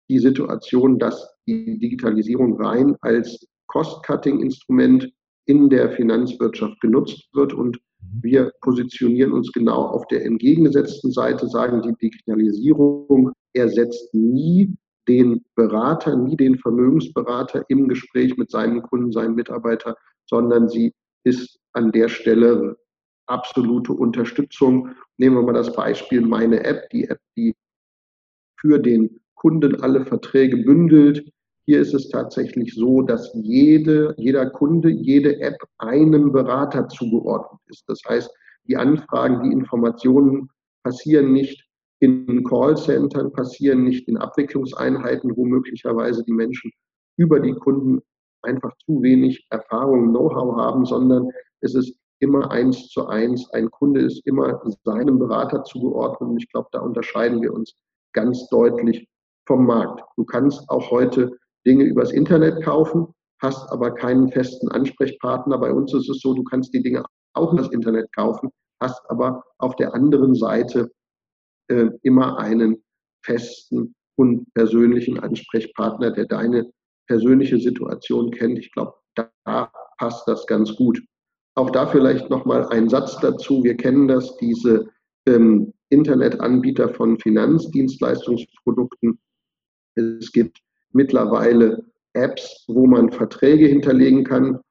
die 0.10 0.20
Situation, 0.20 0.98
dass 0.98 1.36
die 1.48 1.78
Digitalisierung 1.78 2.60
rein 2.62 2.96
als 3.02 3.48
Cost-Cutting-Instrument 3.68 5.12
in 5.46 5.70
der 5.70 5.92
Finanzwirtschaft 5.92 6.80
genutzt 6.82 7.30
wird. 7.34 7.54
Und 7.54 7.80
wir 8.22 8.52
positionieren 8.62 9.32
uns 9.34 9.52
genau 9.52 9.88
auf 9.88 10.08
der 10.08 10.26
entgegengesetzten 10.26 11.12
Seite, 11.12 11.48
sagen, 11.48 11.82
die 11.82 11.96
Digitalisierung 12.02 13.32
ersetzt 13.54 14.14
nie 14.14 14.76
den 15.08 15.46
Berater, 15.56 16.16
nie 16.16 16.36
den 16.36 16.58
Vermögensberater 16.58 17.64
im 17.70 17.88
Gespräch 17.88 18.38
mit 18.38 18.50
seinem 18.50 18.82
Kunden, 18.82 19.12
seinem 19.12 19.36
Mitarbeiter, 19.36 19.96
sondern 20.28 20.68
sie 20.68 20.94
ist 21.24 21.60
an 21.74 21.92
der 21.92 22.10
Stelle 22.10 22.78
absolute 23.28 23.94
Unterstützung. 23.94 24.90
Nehmen 25.18 25.38
wir 25.38 25.44
mal 25.44 25.54
das 25.54 25.74
Beispiel 25.74 26.22
meine 26.22 26.64
App, 26.64 26.90
die 26.90 27.06
App, 27.06 27.20
die 27.36 27.56
für 28.60 28.80
den 28.80 29.20
Kunden 29.36 29.82
alle 29.82 30.06
Verträge 30.06 30.58
bündelt. 30.58 31.30
Hier 31.68 31.82
ist 31.82 31.94
es 31.94 32.10
tatsächlich 32.10 32.76
so, 32.76 33.02
dass 33.02 33.32
jede, 33.34 34.14
jeder 34.18 34.50
Kunde, 34.50 34.90
jede 34.90 35.40
App 35.42 35.58
einem 35.80 36.32
Berater 36.32 36.88
zugeordnet 36.88 37.60
ist. 37.68 37.84
Das 37.88 38.02
heißt, 38.08 38.32
die 38.68 38.78
Anfragen, 38.78 39.44
die 39.44 39.52
Informationen 39.54 40.50
passieren 40.84 41.32
nicht 41.34 41.66
in 42.00 42.44
Callcentern, 42.44 43.32
passieren 43.32 43.84
nicht 43.84 44.08
in 44.08 44.18
Abwicklungseinheiten, 44.18 45.36
wo 45.36 45.46
möglicherweise 45.46 46.24
die 46.24 46.34
Menschen 46.34 46.72
über 47.18 47.40
die 47.40 47.54
Kunden 47.54 48.02
einfach 48.44 48.76
zu 48.86 49.02
wenig 49.02 49.48
Erfahrung, 49.50 50.10
Know-how 50.10 50.56
haben, 50.58 50.86
sondern 50.86 51.30
es 51.62 51.74
ist 51.74 51.98
immer 52.20 52.52
eins 52.52 52.90
zu 52.90 53.08
eins. 53.08 53.50
Ein 53.52 53.72
Kunde 53.72 54.02
ist 54.02 54.26
immer 54.28 54.62
seinem 54.84 55.18
Berater 55.18 55.64
zugeordnet 55.64 56.30
und 56.30 56.38
ich 56.38 56.50
glaube, 56.52 56.70
da 56.72 56.80
unterscheiden 56.80 57.42
wir 57.42 57.54
uns 57.54 57.76
ganz 58.14 58.48
deutlich 58.50 59.08
vom 59.48 59.66
Markt. 59.66 60.04
Du 60.16 60.26
kannst 60.26 60.70
auch 60.70 60.92
heute 60.92 61.36
Dinge 61.66 61.84
übers 61.84 62.12
Internet 62.12 62.64
kaufen, 62.64 63.08
hast 63.42 63.70
aber 63.72 63.92
keinen 63.92 64.32
festen 64.32 64.70
Ansprechpartner. 64.70 65.58
Bei 65.58 65.72
uns 65.72 65.94
ist 65.94 66.10
es 66.10 66.20
so, 66.22 66.34
du 66.34 66.44
kannst 66.44 66.74
die 66.74 66.82
Dinge 66.82 67.04
auch 67.34 67.54
übers 67.54 67.72
Internet 67.72 68.14
kaufen, 68.16 68.50
hast 68.82 69.02
aber 69.10 69.44
auf 69.58 69.76
der 69.76 69.94
anderen 69.94 70.36
Seite 70.36 70.92
äh, 71.70 71.90
immer 72.04 72.38
einen 72.38 72.84
festen 73.24 73.94
und 74.18 74.54
persönlichen 74.54 75.20
Ansprechpartner, 75.20 76.12
der 76.12 76.26
deine 76.26 76.72
persönliche 77.08 77.60
Situation 77.60 78.32
kennt. 78.32 78.60
Ich 78.60 78.72
glaube, 78.72 78.94
da 79.16 79.72
passt 79.98 80.28
das 80.28 80.46
ganz 80.48 80.76
gut. 80.76 81.02
Auch 81.56 81.70
da 81.70 81.88
vielleicht 81.88 82.30
nochmal 82.30 82.68
ein 82.70 82.90
Satz 82.90 83.18
dazu. 83.20 83.64
Wir 83.64 83.78
kennen 83.78 84.08
das, 84.08 84.36
diese 84.38 84.88
ähm, 85.28 85.74
Internetanbieter 85.90 86.90
von 86.90 87.20
Finanzdienstleistungsprodukten. 87.20 89.20
Es 89.96 90.32
gibt 90.32 90.62
mittlerweile 90.96 91.84
Apps, 92.14 92.64
wo 92.68 92.88
man 92.88 93.12
Verträge 93.12 93.68
hinterlegen 93.68 94.24
kann. 94.24 94.62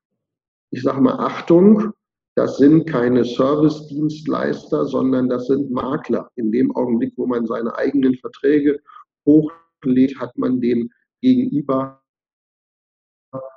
Ich 0.71 0.83
sage 0.83 1.00
mal 1.00 1.19
Achtung, 1.19 1.93
das 2.35 2.57
sind 2.57 2.87
keine 2.87 3.25
Service-Dienstleister, 3.25 4.87
sondern 4.87 5.28
das 5.28 5.47
sind 5.47 5.71
Makler. 5.71 6.28
In 6.35 6.50
dem 6.50 6.75
Augenblick, 6.75 7.12
wo 7.16 7.26
man 7.26 7.47
seine 7.47 7.75
eigenen 7.76 8.16
Verträge 8.16 8.81
hochlädt, 9.26 10.19
hat 10.19 10.37
man 10.37 10.61
dem 10.61 10.90
Gegenüber 11.21 12.00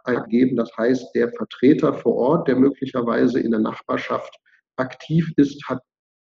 ergeben. 0.04 0.58
Das 0.58 0.70
heißt, 0.78 1.16
der 1.16 1.32
Vertreter 1.32 1.94
vor 1.94 2.16
Ort, 2.16 2.48
der 2.48 2.58
möglicherweise 2.58 3.40
in 3.40 3.52
der 3.52 3.62
Nachbarschaft 3.62 4.36
aktiv 4.76 5.32
ist, 5.38 5.68
hat 5.68 5.82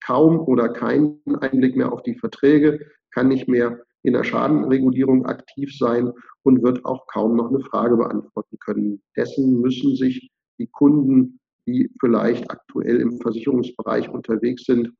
kaum 0.03 0.39
oder 0.39 0.69
keinen 0.69 1.21
Einblick 1.41 1.75
mehr 1.75 1.91
auf 1.91 2.01
die 2.03 2.15
Verträge, 2.15 2.79
kann 3.11 3.27
nicht 3.27 3.47
mehr 3.47 3.79
in 4.03 4.13
der 4.13 4.23
Schadenregulierung 4.23 5.25
aktiv 5.25 5.75
sein 5.77 6.11
und 6.43 6.63
wird 6.63 6.85
auch 6.85 7.05
kaum 7.07 7.35
noch 7.35 7.49
eine 7.49 7.59
Frage 7.59 7.97
beantworten 7.97 8.57
können. 8.59 9.01
Dessen 9.15 9.59
müssen 9.61 9.95
sich 9.95 10.31
die 10.57 10.67
Kunden, 10.67 11.39
die 11.65 11.89
vielleicht 11.99 12.49
aktuell 12.49 13.01
im 13.01 13.19
Versicherungsbereich 13.19 14.09
unterwegs 14.09 14.65
sind 14.65 14.91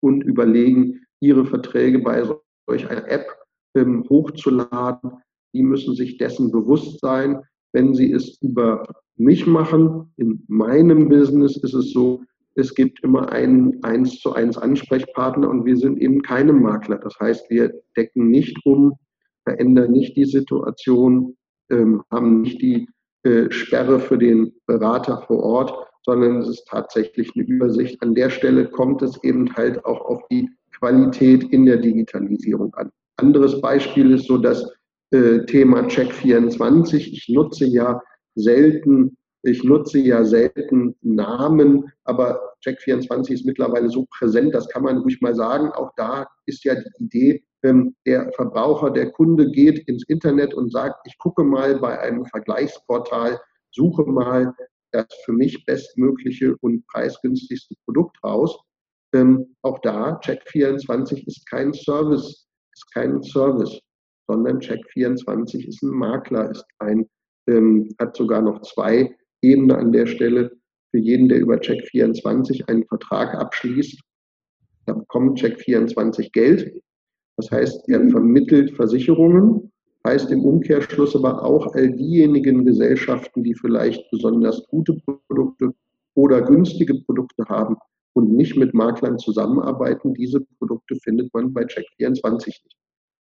und 0.00 0.22
überlegen, 0.22 1.00
ihre 1.20 1.46
Verträge 1.46 2.00
bei 2.00 2.24
solch 2.66 2.88
einer 2.88 3.08
App 3.08 3.26
ähm, 3.74 4.04
hochzuladen, 4.08 5.12
die 5.54 5.62
müssen 5.62 5.94
sich 5.94 6.18
dessen 6.18 6.52
bewusst 6.52 7.00
sein. 7.00 7.40
Wenn 7.72 7.94
sie 7.94 8.12
es 8.12 8.40
über 8.42 8.86
mich 9.16 9.46
machen, 9.46 10.12
in 10.16 10.44
meinem 10.48 11.08
Business 11.08 11.56
ist 11.56 11.74
es 11.74 11.92
so, 11.92 12.22
es 12.58 12.74
gibt 12.74 13.04
immer 13.04 13.30
einen 13.30 13.82
eins 13.84 14.18
zu 14.18 14.32
eins 14.32 14.58
Ansprechpartner 14.58 15.48
und 15.48 15.64
wir 15.64 15.76
sind 15.76 16.00
eben 16.00 16.22
keine 16.22 16.52
Makler. 16.52 16.98
Das 16.98 17.18
heißt, 17.20 17.48
wir 17.50 17.72
decken 17.96 18.28
nicht 18.28 18.56
um, 18.64 18.94
verändern 19.44 19.92
nicht 19.92 20.16
die 20.16 20.24
Situation, 20.24 21.36
ähm, 21.70 22.02
haben 22.10 22.42
nicht 22.42 22.60
die 22.60 22.88
äh, 23.22 23.48
Sperre 23.50 24.00
für 24.00 24.18
den 24.18 24.52
Berater 24.66 25.22
vor 25.26 25.42
Ort, 25.42 25.72
sondern 26.04 26.38
es 26.38 26.48
ist 26.48 26.66
tatsächlich 26.66 27.30
eine 27.36 27.44
Übersicht. 27.44 28.02
An 28.02 28.14
der 28.14 28.28
Stelle 28.28 28.68
kommt 28.68 29.02
es 29.02 29.22
eben 29.22 29.54
halt 29.54 29.84
auch 29.84 30.00
auf 30.00 30.26
die 30.28 30.50
Qualität 30.76 31.44
in 31.44 31.64
der 31.64 31.76
Digitalisierung 31.76 32.74
an. 32.74 32.90
Anderes 33.18 33.60
Beispiel 33.60 34.12
ist 34.12 34.26
so 34.26 34.36
das 34.36 34.68
äh, 35.12 35.44
Thema 35.46 35.82
Check24. 35.82 36.96
Ich 36.96 37.28
nutze 37.28 37.66
ja 37.66 38.02
selten 38.34 39.16
ich 39.42 39.62
nutze 39.62 39.98
ja 39.98 40.24
selten 40.24 40.96
Namen, 41.00 41.92
aber 42.04 42.47
Check24 42.64 43.32
ist 43.32 43.46
mittlerweile 43.46 43.88
so 43.88 44.06
präsent, 44.18 44.54
das 44.54 44.68
kann 44.68 44.82
man 44.82 44.98
ruhig 44.98 45.20
mal 45.20 45.34
sagen. 45.34 45.70
Auch 45.72 45.92
da 45.96 46.26
ist 46.46 46.64
ja 46.64 46.74
die 46.74 47.04
Idee, 47.04 47.44
ähm, 47.62 47.94
der 48.06 48.30
Verbraucher, 48.32 48.90
der 48.90 49.10
Kunde 49.10 49.50
geht 49.50 49.86
ins 49.88 50.04
Internet 50.08 50.54
und 50.54 50.72
sagt, 50.72 51.00
ich 51.06 51.16
gucke 51.18 51.42
mal 51.42 51.78
bei 51.78 51.98
einem 52.00 52.24
Vergleichsportal, 52.26 53.40
suche 53.70 54.04
mal 54.04 54.54
das 54.92 55.06
für 55.24 55.32
mich 55.32 55.64
bestmögliche 55.66 56.56
und 56.60 56.86
preisgünstigste 56.86 57.74
Produkt 57.84 58.16
raus. 58.24 58.58
Ähm, 59.14 59.54
auch 59.62 59.78
da, 59.80 60.18
Check24 60.20 61.26
ist 61.26 61.48
kein 61.48 61.72
Service, 61.72 62.46
ist 62.74 62.92
kein 62.92 63.22
Service, 63.22 63.80
sondern 64.28 64.60
Check24 64.60 65.66
ist 65.66 65.82
ein 65.82 65.90
Makler, 65.90 66.50
ist 66.50 66.64
ein, 66.78 67.08
ähm, 67.48 67.94
hat 67.98 68.16
sogar 68.16 68.42
noch 68.42 68.62
zwei 68.62 69.14
Ebene 69.42 69.76
an 69.76 69.92
der 69.92 70.06
Stelle 70.06 70.57
für 70.90 70.98
jeden, 70.98 71.28
der 71.28 71.38
über 71.38 71.56
Check24 71.56 72.68
einen 72.68 72.84
Vertrag 72.86 73.34
abschließt. 73.34 74.00
Da 74.86 74.94
bekommt 74.94 75.40
Check24 75.40 76.32
Geld. 76.32 76.82
Das 77.36 77.50
heißt, 77.50 77.88
er 77.88 78.08
vermittelt 78.08 78.74
Versicherungen, 78.74 79.70
heißt 80.06 80.30
im 80.30 80.44
Umkehrschluss 80.44 81.14
aber 81.14 81.44
auch 81.44 81.74
all 81.74 81.92
diejenigen 81.92 82.64
Gesellschaften, 82.64 83.44
die 83.44 83.54
vielleicht 83.54 84.10
besonders 84.10 84.66
gute 84.68 84.98
Produkte 85.28 85.74
oder 86.14 86.42
günstige 86.42 86.94
Produkte 87.02 87.44
haben 87.48 87.76
und 88.14 88.32
nicht 88.32 88.56
mit 88.56 88.74
Maklern 88.74 89.18
zusammenarbeiten, 89.18 90.14
diese 90.14 90.40
Produkte 90.58 90.96
findet 90.96 91.32
man 91.32 91.52
bei 91.52 91.62
Check24 91.62 92.46
nicht. 92.46 92.76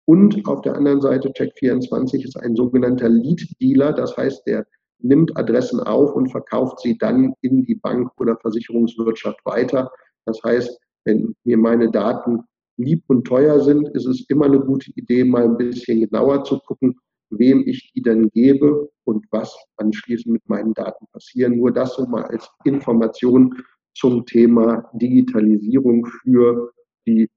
Und 0.04 0.46
auf 0.48 0.62
der 0.62 0.74
anderen 0.74 1.00
Seite, 1.00 1.28
Check24 1.28 2.24
ist 2.24 2.36
ein 2.36 2.56
sogenannter 2.56 3.08
Lead-Dealer, 3.08 3.92
das 3.92 4.16
heißt, 4.16 4.44
der 4.46 4.66
nimmt 5.02 5.36
Adressen 5.36 5.80
auf 5.80 6.14
und 6.14 6.30
verkauft 6.30 6.80
sie 6.80 6.96
dann 6.98 7.34
in 7.40 7.64
die 7.64 7.74
Bank- 7.74 8.10
oder 8.18 8.36
Versicherungswirtschaft 8.36 9.44
weiter. 9.44 9.90
Das 10.24 10.40
heißt, 10.44 10.78
wenn 11.04 11.34
mir 11.44 11.58
meine 11.58 11.90
Daten 11.90 12.40
lieb 12.76 13.04
und 13.08 13.24
teuer 13.24 13.60
sind, 13.60 13.88
ist 13.90 14.06
es 14.06 14.24
immer 14.28 14.46
eine 14.46 14.60
gute 14.60 14.90
Idee, 14.94 15.24
mal 15.24 15.44
ein 15.44 15.56
bisschen 15.56 16.00
genauer 16.00 16.44
zu 16.44 16.58
gucken, 16.60 16.98
wem 17.30 17.66
ich 17.66 17.92
die 17.94 18.02
denn 18.02 18.28
gebe 18.30 18.90
und 19.04 19.26
was 19.30 19.56
anschließend 19.76 20.34
mit 20.34 20.48
meinen 20.48 20.74
Daten 20.74 21.06
passieren. 21.12 21.56
Nur 21.56 21.72
das 21.72 21.94
so 21.94 22.06
mal 22.06 22.24
als 22.24 22.48
Information 22.64 23.54
zum 23.94 24.24
Thema 24.26 24.90
Digitalisierung 24.94 26.06
für 26.22 26.72
die 27.06 27.28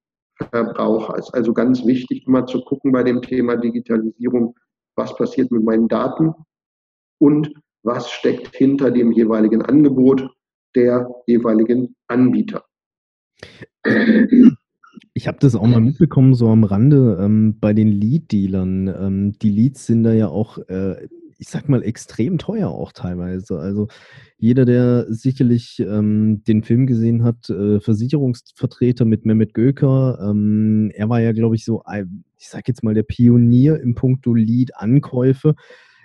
Verbraucher. 0.52 1.18
Es 1.18 1.28
ist 1.28 1.34
also 1.34 1.54
ganz 1.54 1.86
wichtig, 1.86 2.26
immer 2.28 2.46
zu 2.46 2.62
gucken 2.62 2.92
bei 2.92 3.04
dem 3.04 3.22
Thema 3.22 3.56
Digitalisierung, 3.56 4.56
was 4.96 5.16
passiert 5.16 5.52
mit 5.52 5.64
meinen 5.64 5.88
Daten, 5.88 6.34
und 7.26 7.52
was 7.82 8.12
steckt 8.12 8.56
hinter 8.56 8.92
dem 8.92 9.12
jeweiligen 9.12 9.64
Angebot 9.64 10.30
der 10.76 11.10
jeweiligen 11.26 11.96
Anbieter. 12.08 12.64
Ich 15.14 15.28
habe 15.28 15.38
das 15.40 15.56
auch 15.56 15.66
mal 15.66 15.82
mitbekommen, 15.82 16.36
so 16.36 16.50
am 16.50 16.64
Rande 16.64 17.18
ähm, 17.20 17.58
bei 17.60 17.74
den 17.74 17.88
Lead-Dealern. 17.88 18.88
Ähm, 18.88 19.40
die 19.40 19.50
Leads 19.50 19.88
sind 19.88 20.04
da 20.04 20.14
ja 20.14 20.28
auch 20.28 20.58
äh, 20.68 21.08
ich 21.38 21.50
sag 21.50 21.68
mal, 21.68 21.84
extrem 21.84 22.38
teuer 22.38 22.70
auch 22.70 22.92
teilweise. 22.92 23.60
Also 23.60 23.88
jeder, 24.38 24.66
der 24.66 25.06
sicherlich 25.10 25.80
ähm, 25.80 26.44
den 26.46 26.64
Film 26.64 26.88
gesehen 26.88 27.24
hat, 27.24 27.50
äh, 27.50 27.80
Versicherungsvertreter 27.80 29.06
mit 29.06 29.26
Mehmet 29.26 29.54
Göker, 29.54 30.18
ähm, 30.22 30.92
er 30.94 31.10
war 31.10 31.22
ja, 31.22 31.34
glaube 31.34 31.56
ich, 31.56 31.66
so, 31.66 31.84
ich 32.38 32.50
sag 32.50 32.68
jetzt 32.68 32.84
mal, 32.84 32.94
der 32.94 33.04
Pionier 33.04 33.80
im 33.82 33.96
Punkto 33.96 34.34
Lead-Ankäufe 34.34 35.56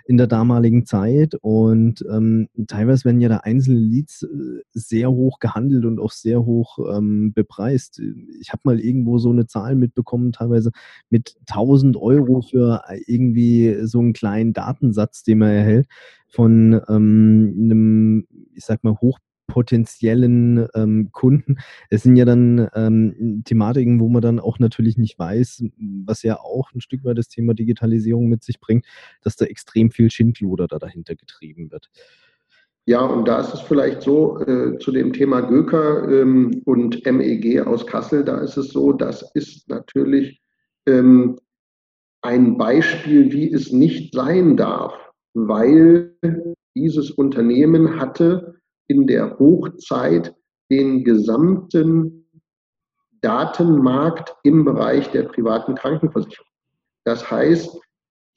in 0.05 0.17
der 0.17 0.27
damaligen 0.27 0.85
Zeit. 0.85 1.35
Und 1.41 2.05
ähm, 2.11 2.49
teilweise 2.67 3.05
werden 3.05 3.21
ja 3.21 3.29
da 3.29 3.37
einzelne 3.37 3.79
Leads 3.79 4.23
äh, 4.23 4.61
sehr 4.71 5.11
hoch 5.11 5.39
gehandelt 5.39 5.85
und 5.85 5.99
auch 5.99 6.11
sehr 6.11 6.45
hoch 6.45 6.79
ähm, 6.95 7.33
bepreist. 7.33 8.01
Ich 8.39 8.51
habe 8.51 8.61
mal 8.65 8.79
irgendwo 8.79 9.17
so 9.17 9.31
eine 9.31 9.47
Zahl 9.47 9.75
mitbekommen, 9.75 10.31
teilweise 10.31 10.71
mit 11.09 11.35
1000 11.47 11.97
Euro 11.97 12.41
für 12.41 12.83
irgendwie 13.07 13.77
so 13.83 13.99
einen 13.99 14.13
kleinen 14.13 14.53
Datensatz, 14.53 15.23
den 15.23 15.39
man 15.39 15.49
erhält 15.49 15.87
von 16.27 16.81
ähm, 16.87 17.53
einem, 17.57 18.27
ich 18.53 18.65
sag 18.65 18.83
mal, 18.83 18.95
hoch 19.01 19.19
potenziellen 19.51 20.65
ähm, 20.75 21.09
Kunden. 21.11 21.57
Es 21.89 22.03
sind 22.03 22.15
ja 22.15 22.23
dann 22.23 22.69
ähm, 22.73 23.41
Thematiken, 23.43 23.99
wo 23.99 24.07
man 24.07 24.21
dann 24.21 24.39
auch 24.39 24.59
natürlich 24.59 24.97
nicht 24.97 25.19
weiß, 25.19 25.65
was 26.05 26.23
ja 26.23 26.39
auch 26.39 26.71
ein 26.73 26.79
Stück 26.79 27.03
weit 27.03 27.17
das 27.17 27.27
Thema 27.27 27.53
Digitalisierung 27.53 28.29
mit 28.29 28.45
sich 28.45 28.61
bringt, 28.61 28.85
dass 29.21 29.35
da 29.35 29.43
extrem 29.43 29.91
viel 29.91 30.09
Schindluder 30.09 30.67
da 30.67 30.79
dahinter 30.79 31.15
getrieben 31.15 31.69
wird. 31.69 31.89
Ja, 32.85 33.01
und 33.01 33.27
da 33.27 33.41
ist 33.41 33.53
es 33.53 33.59
vielleicht 33.59 34.03
so, 34.03 34.39
äh, 34.39 34.77
zu 34.77 34.93
dem 34.93 35.11
Thema 35.11 35.41
Göker 35.41 36.07
ähm, 36.09 36.61
und 36.63 37.05
MEG 37.05 37.67
aus 37.67 37.85
Kassel, 37.85 38.23
da 38.23 38.37
ist 38.37 38.55
es 38.55 38.69
so, 38.69 38.93
das 38.93 39.31
ist 39.33 39.67
natürlich 39.67 40.41
ähm, 40.87 41.37
ein 42.21 42.57
Beispiel, 42.57 43.33
wie 43.33 43.51
es 43.51 43.73
nicht 43.73 44.15
sein 44.15 44.55
darf, 44.55 44.93
weil 45.33 46.15
dieses 46.73 47.11
Unternehmen 47.11 47.99
hatte 47.99 48.60
in 48.87 49.07
der 49.07 49.37
Hochzeit 49.39 50.33
den 50.69 51.03
gesamten 51.03 52.25
Datenmarkt 53.21 54.35
im 54.43 54.65
Bereich 54.65 55.09
der 55.11 55.23
privaten 55.23 55.75
Krankenversicherung. 55.75 56.47
Das 57.03 57.29
heißt, 57.29 57.79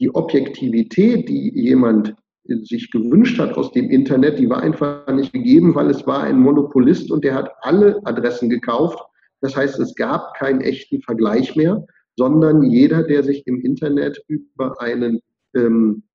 die 0.01 0.15
Objektivität, 0.15 1.29
die 1.29 1.51
jemand 1.55 2.15
sich 2.47 2.91
gewünscht 2.91 3.39
hat 3.39 3.57
aus 3.57 3.73
dem 3.73 3.89
Internet, 3.91 4.39
die 4.39 4.51
war 4.51 4.61
einfach 4.61 5.07
nicht 5.09 5.33
gegeben, 5.33 5.75
weil 5.75 5.89
es 5.89 6.07
war 6.07 6.25
ein 6.25 6.39
Monopolist 6.39 7.11
und 7.11 7.25
der 7.25 7.35
hat 7.35 7.51
alle 7.63 8.01
Adressen 8.05 8.51
gekauft. 8.51 8.99
Das 9.41 9.57
heißt, 9.57 9.79
es 9.79 9.95
gab 9.95 10.35
keinen 10.35 10.61
echten 10.61 11.01
Vergleich 11.01 11.57
mehr, 11.57 11.87
sondern 12.17 12.63
jeder, 12.63 13.03
der 13.03 13.23
sich 13.23 13.47
im 13.47 13.61
Internet 13.61 14.23
über 14.29 14.81
einen 14.81 15.21
ähm, 15.55 16.03
äh, 16.03 16.14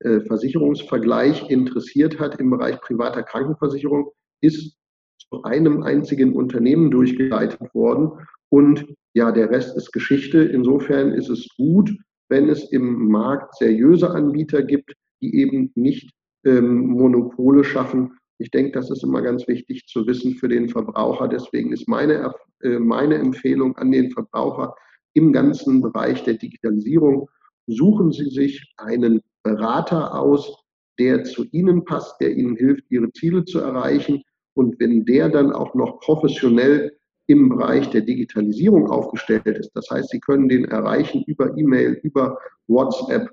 Versicherungsvergleich 0.00 1.50
interessiert 1.50 2.20
hat 2.20 2.38
im 2.40 2.50
Bereich 2.50 2.80
privater 2.80 3.22
Krankenversicherung, 3.22 4.10
ist 4.40 4.76
zu 5.18 5.42
einem 5.42 5.82
einzigen 5.82 6.34
Unternehmen 6.34 6.90
durchgeleitet 6.90 7.74
worden. 7.74 8.12
Und 8.48 8.86
ja, 9.14 9.32
der 9.32 9.50
Rest 9.50 9.76
ist 9.76 9.92
Geschichte. 9.92 10.42
Insofern 10.42 11.12
ist 11.12 11.28
es 11.28 11.48
gut, 11.56 11.90
wenn 12.28 12.48
es 12.48 12.70
im 12.70 13.08
Markt 13.08 13.56
seriöse 13.56 14.10
Anbieter 14.10 14.62
gibt, 14.62 14.94
die 15.20 15.34
eben 15.34 15.72
nicht 15.74 16.10
ähm, 16.44 16.86
Monopole 16.86 17.64
schaffen. 17.64 18.12
Ich 18.38 18.50
denke, 18.50 18.72
das 18.72 18.90
ist 18.90 19.02
immer 19.02 19.22
ganz 19.22 19.48
wichtig 19.48 19.86
zu 19.86 20.06
wissen 20.06 20.34
für 20.34 20.48
den 20.48 20.68
Verbraucher. 20.68 21.28
Deswegen 21.28 21.72
ist 21.72 21.88
meine, 21.88 22.32
äh, 22.62 22.78
meine 22.78 23.16
Empfehlung 23.16 23.76
an 23.76 23.90
den 23.90 24.10
Verbraucher 24.12 24.74
im 25.14 25.32
ganzen 25.32 25.82
Bereich 25.82 26.22
der 26.24 26.34
Digitalisierung, 26.34 27.28
suchen 27.66 28.12
Sie 28.12 28.30
sich 28.30 28.72
einen 28.76 29.20
Berater 29.48 30.14
aus, 30.14 30.54
der 30.98 31.24
zu 31.24 31.44
Ihnen 31.52 31.84
passt, 31.84 32.20
der 32.20 32.36
Ihnen 32.36 32.56
hilft, 32.56 32.84
Ihre 32.90 33.10
Ziele 33.12 33.44
zu 33.44 33.60
erreichen. 33.60 34.22
Und 34.54 34.78
wenn 34.80 35.04
der 35.04 35.28
dann 35.28 35.52
auch 35.52 35.74
noch 35.74 36.00
professionell 36.00 36.92
im 37.28 37.48
Bereich 37.48 37.88
der 37.90 38.02
Digitalisierung 38.02 38.90
aufgestellt 38.90 39.46
ist, 39.46 39.70
das 39.74 39.88
heißt, 39.90 40.10
Sie 40.10 40.20
können 40.20 40.48
den 40.48 40.64
erreichen 40.64 41.22
über 41.26 41.56
E-Mail, 41.56 42.00
über 42.02 42.38
WhatsApp, 42.66 43.30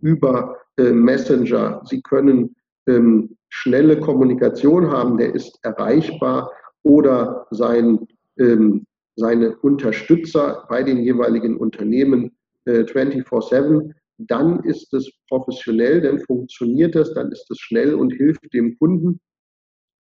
über 0.00 0.56
äh, 0.78 0.90
Messenger. 0.92 1.82
Sie 1.84 2.00
können 2.02 2.56
ähm, 2.86 3.36
schnelle 3.48 4.00
Kommunikation 4.00 4.90
haben, 4.90 5.18
der 5.18 5.34
ist 5.34 5.58
erreichbar 5.62 6.50
oder 6.82 7.46
sein, 7.50 8.06
ähm, 8.38 8.86
seine 9.16 9.56
Unterstützer 9.56 10.66
bei 10.68 10.82
den 10.82 10.98
jeweiligen 10.98 11.56
Unternehmen 11.56 12.36
äh, 12.66 12.80
24-7 12.80 13.92
dann 14.18 14.62
ist 14.64 14.92
es 14.94 15.10
professionell, 15.28 16.00
dann 16.00 16.20
funktioniert 16.20 16.94
das, 16.94 17.12
dann 17.14 17.30
ist 17.32 17.50
es 17.50 17.58
schnell 17.58 17.94
und 17.94 18.12
hilft 18.12 18.52
dem 18.52 18.76
Kunden, 18.78 19.20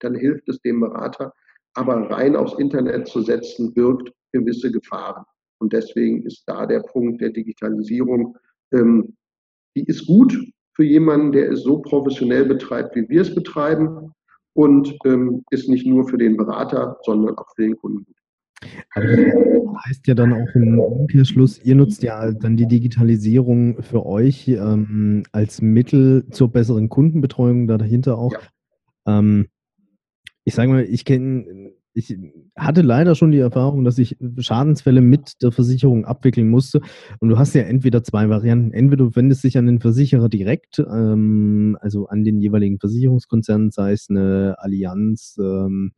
dann 0.01 0.15
hilft 0.15 0.49
es 0.49 0.61
dem 0.61 0.81
Berater. 0.81 1.33
Aber 1.75 2.11
rein 2.11 2.37
aufs 2.37 2.59
Internet 2.59 3.09
zu 3.09 3.23
setzen, 3.23 3.73
birgt 3.73 4.13
gewisse 4.33 4.71
Gefahren. 4.71 5.25
Und 5.59 5.73
deswegen 5.73 6.27
ist 6.27 6.45
da 6.47 6.67
der 6.67 6.81
Punkt 6.81 7.21
der 7.21 7.31
Digitalisierung, 7.31 8.37
ähm, 8.73 9.17
die 9.77 9.85
ist 9.85 10.07
gut 10.07 10.37
für 10.75 10.85
jemanden, 10.85 11.33
der 11.33 11.53
es 11.53 11.63
so 11.63 11.81
professionell 11.81 12.45
betreibt, 12.45 12.95
wie 12.97 13.09
wir 13.09 13.23
es 13.23 13.35
betreiben 13.35 14.13
und 14.55 14.95
ähm, 15.05 15.45
ist 15.51 15.69
nicht 15.69 15.87
nur 15.87 16.07
für 16.09 16.19
den 16.19 16.37
Berater, 16.37 16.99
sondern 17.03 17.39
auch 17.39 17.49
für 17.55 17.63
den 17.63 17.77
Kunden 17.77 18.05
gut. 18.05 18.22
Aber 18.95 19.07
das 19.07 19.19
heißt 19.87 20.07
ja 20.07 20.15
dann 20.15 20.33
auch 20.33 20.55
im 20.55 20.79
Umkehrschluss, 20.79 21.63
ihr 21.65 21.75
nutzt 21.75 22.03
ja 22.03 22.33
dann 22.33 22.57
die 22.57 22.67
Digitalisierung 22.67 23.83
für 23.83 24.07
euch 24.07 24.49
ähm, 24.49 25.25
als 25.33 25.63
Mittel 25.63 26.27
zur 26.31 26.53
besseren 26.53 26.89
Kundenbetreuung 26.89 27.67
da 27.67 27.79
dahinter 27.79 28.19
auch. 28.19 28.33
Ja. 28.33 29.19
Ähm, 29.19 29.49
ich 30.45 30.55
sage 30.55 30.71
mal, 30.71 30.85
ich 30.85 31.05
kenne, 31.05 31.73
ich 31.95 32.17
hatte 32.57 32.83
leider 32.83 33.15
schon 33.15 33.33
die 33.33 33.39
Erfahrung, 33.39 33.85
dass 33.85 33.99
ich 33.99 34.17
Schadensfälle 34.39 35.01
mit 35.01 35.43
der 35.43 35.53
Versicherung 35.53 36.05
abwickeln 36.05 36.49
musste. 36.49 36.81
Und 37.21 37.29
du 37.29 37.39
hast 37.39 37.55
ja 37.55 37.63
entweder 37.63 38.03
zwei 38.03 38.29
Varianten. 38.29 38.73
Entweder 38.73 39.05
du 39.05 39.17
wendest 39.17 39.45
dich 39.45 39.59
an 39.59 39.67
den 39.67 39.81
Versicherer 39.81 40.29
direkt, 40.29 40.79
ähm, 40.79 41.77
also 41.81 42.07
an 42.07 42.25
den 42.25 42.41
jeweiligen 42.41 42.79
Versicherungskonzern, 42.79 43.71
sei 43.71 43.93
es 43.93 44.09
eine 44.09 44.57
Allianz, 44.59 45.37
ähm, 45.39 45.93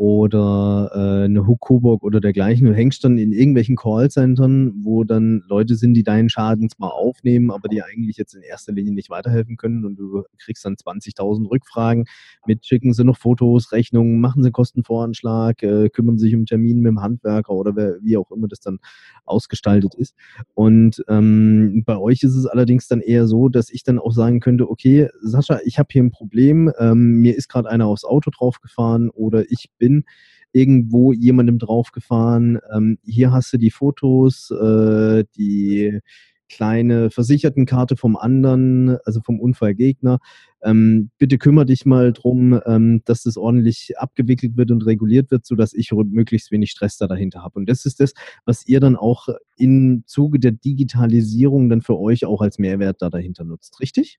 oder 0.00 0.90
äh, 0.94 1.24
eine 1.26 1.46
Hook 1.46 1.60
Coburg 1.60 2.02
oder 2.02 2.22
dergleichen. 2.22 2.66
Du 2.66 2.74
hängst 2.74 3.04
dann 3.04 3.18
in 3.18 3.32
irgendwelchen 3.32 3.76
Callcentern, 3.76 4.72
wo 4.82 5.04
dann 5.04 5.42
Leute 5.46 5.74
sind, 5.74 5.92
die 5.92 6.02
deinen 6.02 6.30
Schaden 6.30 6.70
zwar 6.70 6.94
aufnehmen, 6.94 7.50
aber 7.50 7.68
die 7.68 7.82
eigentlich 7.82 8.16
jetzt 8.16 8.32
in 8.32 8.40
erster 8.40 8.72
Linie 8.72 8.94
nicht 8.94 9.10
weiterhelfen 9.10 9.58
können 9.58 9.84
und 9.84 9.96
du 9.96 10.22
kriegst 10.38 10.64
dann 10.64 10.76
20.000 10.76 11.50
Rückfragen 11.50 12.06
mit, 12.46 12.64
schicken 12.64 12.94
sie 12.94 13.04
noch 13.04 13.18
Fotos, 13.18 13.72
Rechnungen, 13.72 14.22
machen 14.22 14.42
sie 14.42 14.50
Kostenvoranschlag, 14.50 15.62
äh, 15.62 15.90
kümmern 15.90 16.16
sich 16.16 16.34
um 16.34 16.46
Termine 16.46 16.80
mit 16.80 16.92
dem 16.92 17.02
Handwerker 17.02 17.52
oder 17.52 17.76
wer, 17.76 17.98
wie 18.00 18.16
auch 18.16 18.30
immer 18.30 18.48
das 18.48 18.60
dann 18.60 18.78
ausgestaltet 19.26 19.94
ist. 19.96 20.14
Und 20.54 21.04
ähm, 21.08 21.82
bei 21.84 21.98
euch 21.98 22.22
ist 22.22 22.36
es 22.36 22.46
allerdings 22.46 22.88
dann 22.88 23.02
eher 23.02 23.26
so, 23.26 23.50
dass 23.50 23.68
ich 23.68 23.84
dann 23.84 23.98
auch 23.98 24.12
sagen 24.12 24.40
könnte, 24.40 24.70
okay, 24.70 25.10
Sascha, 25.20 25.58
ich 25.66 25.78
habe 25.78 25.88
hier 25.92 26.02
ein 26.02 26.10
Problem, 26.10 26.72
ähm, 26.78 27.20
mir 27.20 27.36
ist 27.36 27.48
gerade 27.48 27.68
einer 27.68 27.86
aufs 27.86 28.06
Auto 28.06 28.30
draufgefahren 28.30 29.10
oder 29.10 29.44
ich 29.50 29.68
bin 29.76 29.89
bin 29.90 30.04
irgendwo 30.52 31.12
jemandem 31.12 31.58
draufgefahren. 31.58 32.58
Ähm, 32.74 32.98
hier 33.04 33.32
hast 33.32 33.52
du 33.52 33.56
die 33.56 33.70
Fotos, 33.70 34.50
äh, 34.50 35.24
die 35.36 36.00
kleine 36.48 37.10
Versichertenkarte 37.10 37.96
vom 37.96 38.16
anderen, 38.16 38.98
also 39.04 39.20
vom 39.20 39.38
Unfallgegner. 39.38 40.18
Ähm, 40.64 41.10
bitte 41.18 41.38
kümmere 41.38 41.66
dich 41.66 41.86
mal 41.86 42.12
drum, 42.12 42.60
ähm, 42.66 43.02
dass 43.04 43.22
das 43.22 43.36
ordentlich 43.36 43.96
abgewickelt 43.96 44.56
wird 44.56 44.72
und 44.72 44.84
reguliert 44.84 45.30
wird, 45.30 45.46
sodass 45.46 45.72
ich 45.72 45.92
möglichst 45.92 46.50
wenig 46.50 46.72
Stress 46.72 46.96
da 46.98 47.06
dahinter 47.06 47.44
habe. 47.44 47.60
Und 47.60 47.68
das 47.68 47.86
ist 47.86 48.00
das, 48.00 48.14
was 48.44 48.66
ihr 48.66 48.80
dann 48.80 48.96
auch 48.96 49.28
im 49.56 50.02
Zuge 50.06 50.40
der 50.40 50.50
Digitalisierung 50.50 51.68
dann 51.68 51.82
für 51.82 51.96
euch 51.96 52.24
auch 52.24 52.42
als 52.42 52.58
Mehrwert 52.58 53.00
da 53.00 53.10
dahinter 53.10 53.44
nutzt, 53.44 53.78
richtig? 53.78 54.18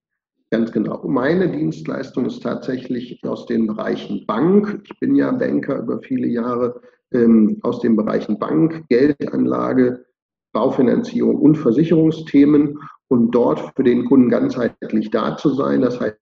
Ganz 0.53 0.73
genau. 0.73 1.01
Meine 1.07 1.49
Dienstleistung 1.49 2.25
ist 2.25 2.43
tatsächlich 2.43 3.23
aus 3.23 3.45
den 3.45 3.67
Bereichen 3.67 4.25
Bank. 4.25 4.81
Ich 4.83 4.99
bin 4.99 5.15
ja 5.15 5.31
Banker 5.31 5.79
über 5.79 6.01
viele 6.01 6.27
Jahre 6.27 6.81
ähm, 7.13 7.57
aus 7.61 7.79
den 7.79 7.95
Bereichen 7.95 8.37
Bank, 8.37 8.83
Geldanlage, 8.89 10.05
Baufinanzierung 10.51 11.37
und 11.37 11.55
Versicherungsthemen 11.55 12.77
und 13.07 13.31
dort 13.31 13.73
für 13.77 13.83
den 13.83 14.03
Kunden 14.03 14.29
ganzheitlich 14.29 15.09
da 15.09 15.37
zu 15.37 15.51
sein. 15.51 15.81
Das 15.81 16.01
heißt, 16.01 16.17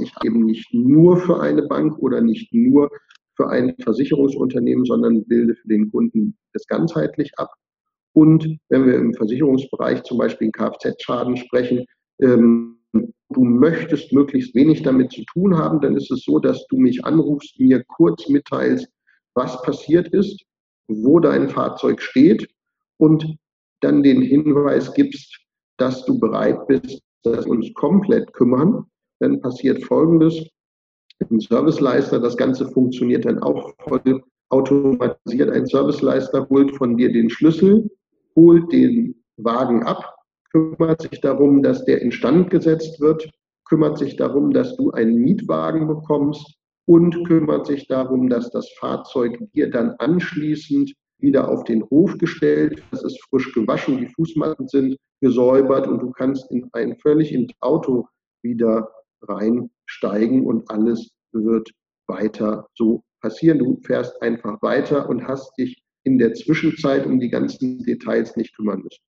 ich 0.00 0.12
eben 0.22 0.44
nicht 0.44 0.74
nur 0.74 1.16
für 1.16 1.40
eine 1.40 1.62
Bank 1.62 1.98
oder 1.98 2.20
nicht 2.20 2.52
nur 2.52 2.90
für 3.36 3.48
ein 3.48 3.74
Versicherungsunternehmen, 3.82 4.84
sondern 4.84 5.24
bilde 5.24 5.54
für 5.54 5.68
den 5.68 5.90
Kunden 5.90 6.36
das 6.52 6.66
ganzheitlich 6.66 7.32
ab. 7.38 7.50
Und 8.12 8.58
wenn 8.68 8.84
wir 8.84 8.96
im 8.96 9.14
Versicherungsbereich 9.14 10.02
zum 10.02 10.18
Beispiel 10.18 10.50
Kfz-Schaden 10.50 11.38
sprechen, 11.38 11.86
ähm, 12.20 12.81
du 13.32 13.44
möchtest 13.44 14.12
möglichst 14.12 14.54
wenig 14.54 14.82
damit 14.82 15.12
zu 15.12 15.24
tun 15.32 15.56
haben, 15.56 15.80
dann 15.80 15.96
ist 15.96 16.10
es 16.10 16.24
so, 16.24 16.38
dass 16.38 16.66
du 16.68 16.76
mich 16.76 17.04
anrufst, 17.04 17.58
mir 17.58 17.82
kurz 17.84 18.28
mitteilst, 18.28 18.88
was 19.34 19.60
passiert 19.62 20.08
ist, 20.08 20.44
wo 20.88 21.20
dein 21.20 21.48
Fahrzeug 21.48 22.00
steht 22.00 22.48
und 22.98 23.36
dann 23.80 24.02
den 24.02 24.22
Hinweis 24.22 24.92
gibst, 24.94 25.38
dass 25.78 26.04
du 26.04 26.18
bereit 26.18 26.66
bist, 26.66 27.02
dass 27.24 27.44
wir 27.44 27.52
uns 27.52 27.72
komplett 27.74 28.32
kümmern, 28.32 28.84
dann 29.20 29.40
passiert 29.40 29.82
Folgendes. 29.84 30.46
Ein 31.30 31.40
Serviceleister, 31.40 32.18
das 32.18 32.36
Ganze 32.36 32.68
funktioniert 32.70 33.24
dann 33.24 33.38
auch 33.40 33.72
voll 33.78 34.22
automatisiert. 34.50 35.50
Ein 35.50 35.66
Serviceleister 35.66 36.48
holt 36.48 36.76
von 36.76 36.96
dir 36.96 37.12
den 37.12 37.30
Schlüssel, 37.30 37.90
holt 38.36 38.70
den 38.72 39.14
Wagen 39.36 39.82
ab, 39.84 40.14
kümmert 40.52 41.02
sich 41.02 41.20
darum, 41.20 41.62
dass 41.62 41.84
der 41.84 42.02
instand 42.02 42.50
gesetzt 42.50 43.00
wird, 43.00 43.28
kümmert 43.64 43.98
sich 43.98 44.16
darum, 44.16 44.52
dass 44.52 44.76
du 44.76 44.90
einen 44.90 45.16
Mietwagen 45.16 45.86
bekommst 45.86 46.56
und 46.86 47.26
kümmert 47.26 47.66
sich 47.66 47.86
darum, 47.86 48.28
dass 48.28 48.50
das 48.50 48.70
Fahrzeug 48.78 49.38
dir 49.54 49.70
dann 49.70 49.92
anschließend 49.98 50.92
wieder 51.18 51.48
auf 51.48 51.64
den 51.64 51.84
Hof 51.84 52.18
gestellt, 52.18 52.82
das 52.90 53.02
ist 53.04 53.22
frisch 53.30 53.52
gewaschen, 53.54 53.98
die 53.98 54.08
Fußmatten 54.08 54.68
sind 54.68 54.96
gesäubert 55.20 55.86
und 55.86 56.02
du 56.02 56.10
kannst 56.10 56.50
in 56.50 56.68
ein 56.72 56.96
völlig 56.98 57.32
ins 57.32 57.52
Auto 57.60 58.08
wieder 58.42 58.90
reinsteigen 59.22 60.44
und 60.44 60.68
alles 60.68 61.10
wird 61.32 61.70
weiter 62.08 62.66
so 62.74 63.02
passieren. 63.20 63.60
Du 63.60 63.80
fährst 63.84 64.20
einfach 64.20 64.60
weiter 64.62 65.08
und 65.08 65.26
hast 65.26 65.56
dich 65.56 65.80
in 66.02 66.18
der 66.18 66.34
Zwischenzeit 66.34 67.06
um 67.06 67.20
die 67.20 67.30
ganzen 67.30 67.78
Details 67.84 68.36
nicht 68.36 68.56
kümmern 68.56 68.82
müssen. 68.82 69.02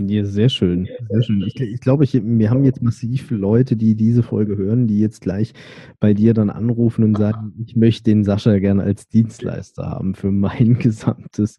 Ja, 0.00 0.24
sehr 0.24 0.48
schön, 0.48 0.88
sehr 1.10 1.22
schön. 1.22 1.42
Ich, 1.42 1.60
ich 1.60 1.80
glaube, 1.80 2.04
ich, 2.04 2.14
wir 2.14 2.50
haben 2.50 2.62
jetzt 2.62 2.80
massiv 2.82 3.32
Leute, 3.32 3.76
die 3.76 3.96
diese 3.96 4.22
Folge 4.22 4.56
hören, 4.56 4.86
die 4.86 5.00
jetzt 5.00 5.20
gleich 5.20 5.54
bei 5.98 6.14
dir 6.14 6.34
dann 6.34 6.50
anrufen 6.50 7.02
und 7.02 7.18
sagen, 7.18 7.52
ich 7.66 7.74
möchte 7.74 8.04
den 8.04 8.22
Sascha 8.22 8.60
gerne 8.60 8.84
als 8.84 9.08
Dienstleister 9.08 9.86
haben 9.86 10.14
für 10.14 10.30
mein 10.30 10.78
gesamtes 10.78 11.58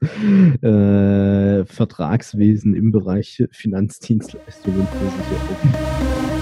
äh, 0.61 1.65
Vertragswesen 1.65 2.75
im 2.75 2.93
Bereich 2.93 3.43
Finanzdienstleistungen 3.51 4.87
Versicherung. 4.87 6.38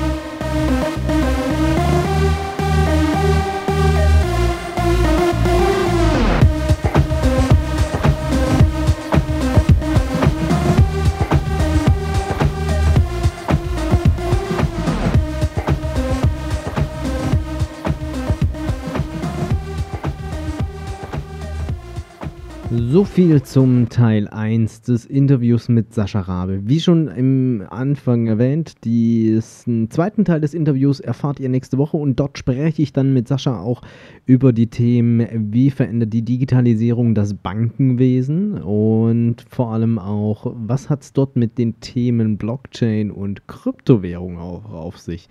So 22.80 23.06
viel 23.06 23.42
zum 23.42 23.90
Teil 23.90 24.28
1 24.28 24.84
des 24.84 25.06
Interviews 25.08 25.68
mit 25.68 25.96
Sascha 25.96 26.20
Rabe. 26.22 26.62
Wie 26.66 26.80
schon 26.80 27.08
im 27.08 27.64
Anfang 27.68 28.28
erwähnt, 28.28 28.86
den 28.86 29.90
zweiten 29.90 30.26
Teil 30.26 30.42
des 30.42 30.54
Interviews 30.54 31.00
erfahrt 31.00 31.40
ihr 31.40 31.50
nächste 31.50 31.80
Woche 31.80 31.98
und 31.98 32.20
dort 32.20 32.38
spreche 32.38 32.84
ich 32.84 32.94
dann 32.94 33.14
mit 33.14 33.28
Sascha 33.28 33.60
auch 33.60 33.82
über 34.28 34.54
die 34.54 34.68
Themen, 34.68 35.28
wie 35.52 35.72
verändert 35.72 36.14
die 36.14 36.22
Digitalisierung 36.22 37.16
das 37.16 37.34
Bankenwesen 37.34 38.62
und 38.62 39.44
vor 39.50 39.74
allem 39.74 39.98
auch, 39.98 40.54
was 40.56 40.88
hat 40.88 41.02
es 41.02 41.14
dort 41.14 41.36
mit 41.36 41.58
den 41.58 41.80
Themen 41.80 42.38
Blockchain 42.38 43.10
und 43.10 43.48
Kryptowährung 43.48 44.38
auch 44.38 44.72
auf 44.72 45.00
sich. 45.00 45.30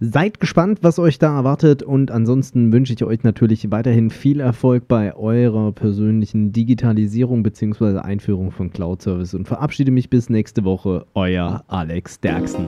Seid 0.00 0.40
gespannt, 0.40 0.80
was 0.82 0.98
euch 0.98 1.18
da 1.18 1.36
erwartet 1.36 1.82
und 1.82 2.10
ansonsten 2.10 2.72
wünsche 2.72 2.92
ich 2.92 3.04
euch 3.04 3.22
natürlich 3.22 3.70
weiterhin 3.70 4.10
viel 4.10 4.40
Erfolg 4.40 4.88
bei 4.88 5.14
eurer 5.14 5.72
persönlichen 5.72 6.52
Digitalisierung 6.52 7.42
bzw. 7.42 7.98
Einführung 7.98 8.50
von 8.50 8.70
Cloud 8.70 9.02
Service 9.02 9.34
und 9.34 9.46
verabschiede 9.46 9.90
mich 9.90 10.10
bis 10.10 10.28
nächste 10.28 10.64
Woche. 10.64 11.06
Euer 11.14 11.64
Alex 11.68 12.20
Derksen. 12.20 12.66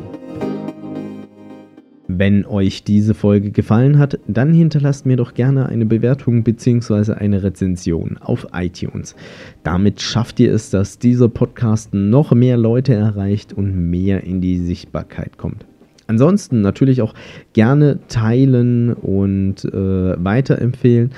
Wenn 2.08 2.46
euch 2.46 2.84
diese 2.84 3.14
Folge 3.14 3.50
gefallen 3.50 3.98
hat, 3.98 4.20
dann 4.28 4.54
hinterlasst 4.54 5.06
mir 5.06 5.16
doch 5.16 5.34
gerne 5.34 5.66
eine 5.66 5.86
Bewertung 5.86 6.44
bzw. 6.44 7.14
eine 7.14 7.42
Rezension 7.42 8.16
auf 8.18 8.46
iTunes. 8.52 9.16
Damit 9.64 10.00
schafft 10.00 10.38
ihr 10.38 10.54
es, 10.54 10.70
dass 10.70 11.00
dieser 11.00 11.28
Podcast 11.28 11.92
noch 11.92 12.32
mehr 12.32 12.56
Leute 12.56 12.94
erreicht 12.94 13.52
und 13.52 13.90
mehr 13.90 14.22
in 14.22 14.40
die 14.40 14.58
Sichtbarkeit 14.58 15.36
kommt. 15.36 15.66
Ansonsten 16.06 16.60
natürlich 16.60 17.02
auch 17.02 17.14
gerne 17.52 17.98
teilen 18.08 18.94
und 18.94 19.64
äh, 19.64 20.24
weiterempfehlen 20.24 21.10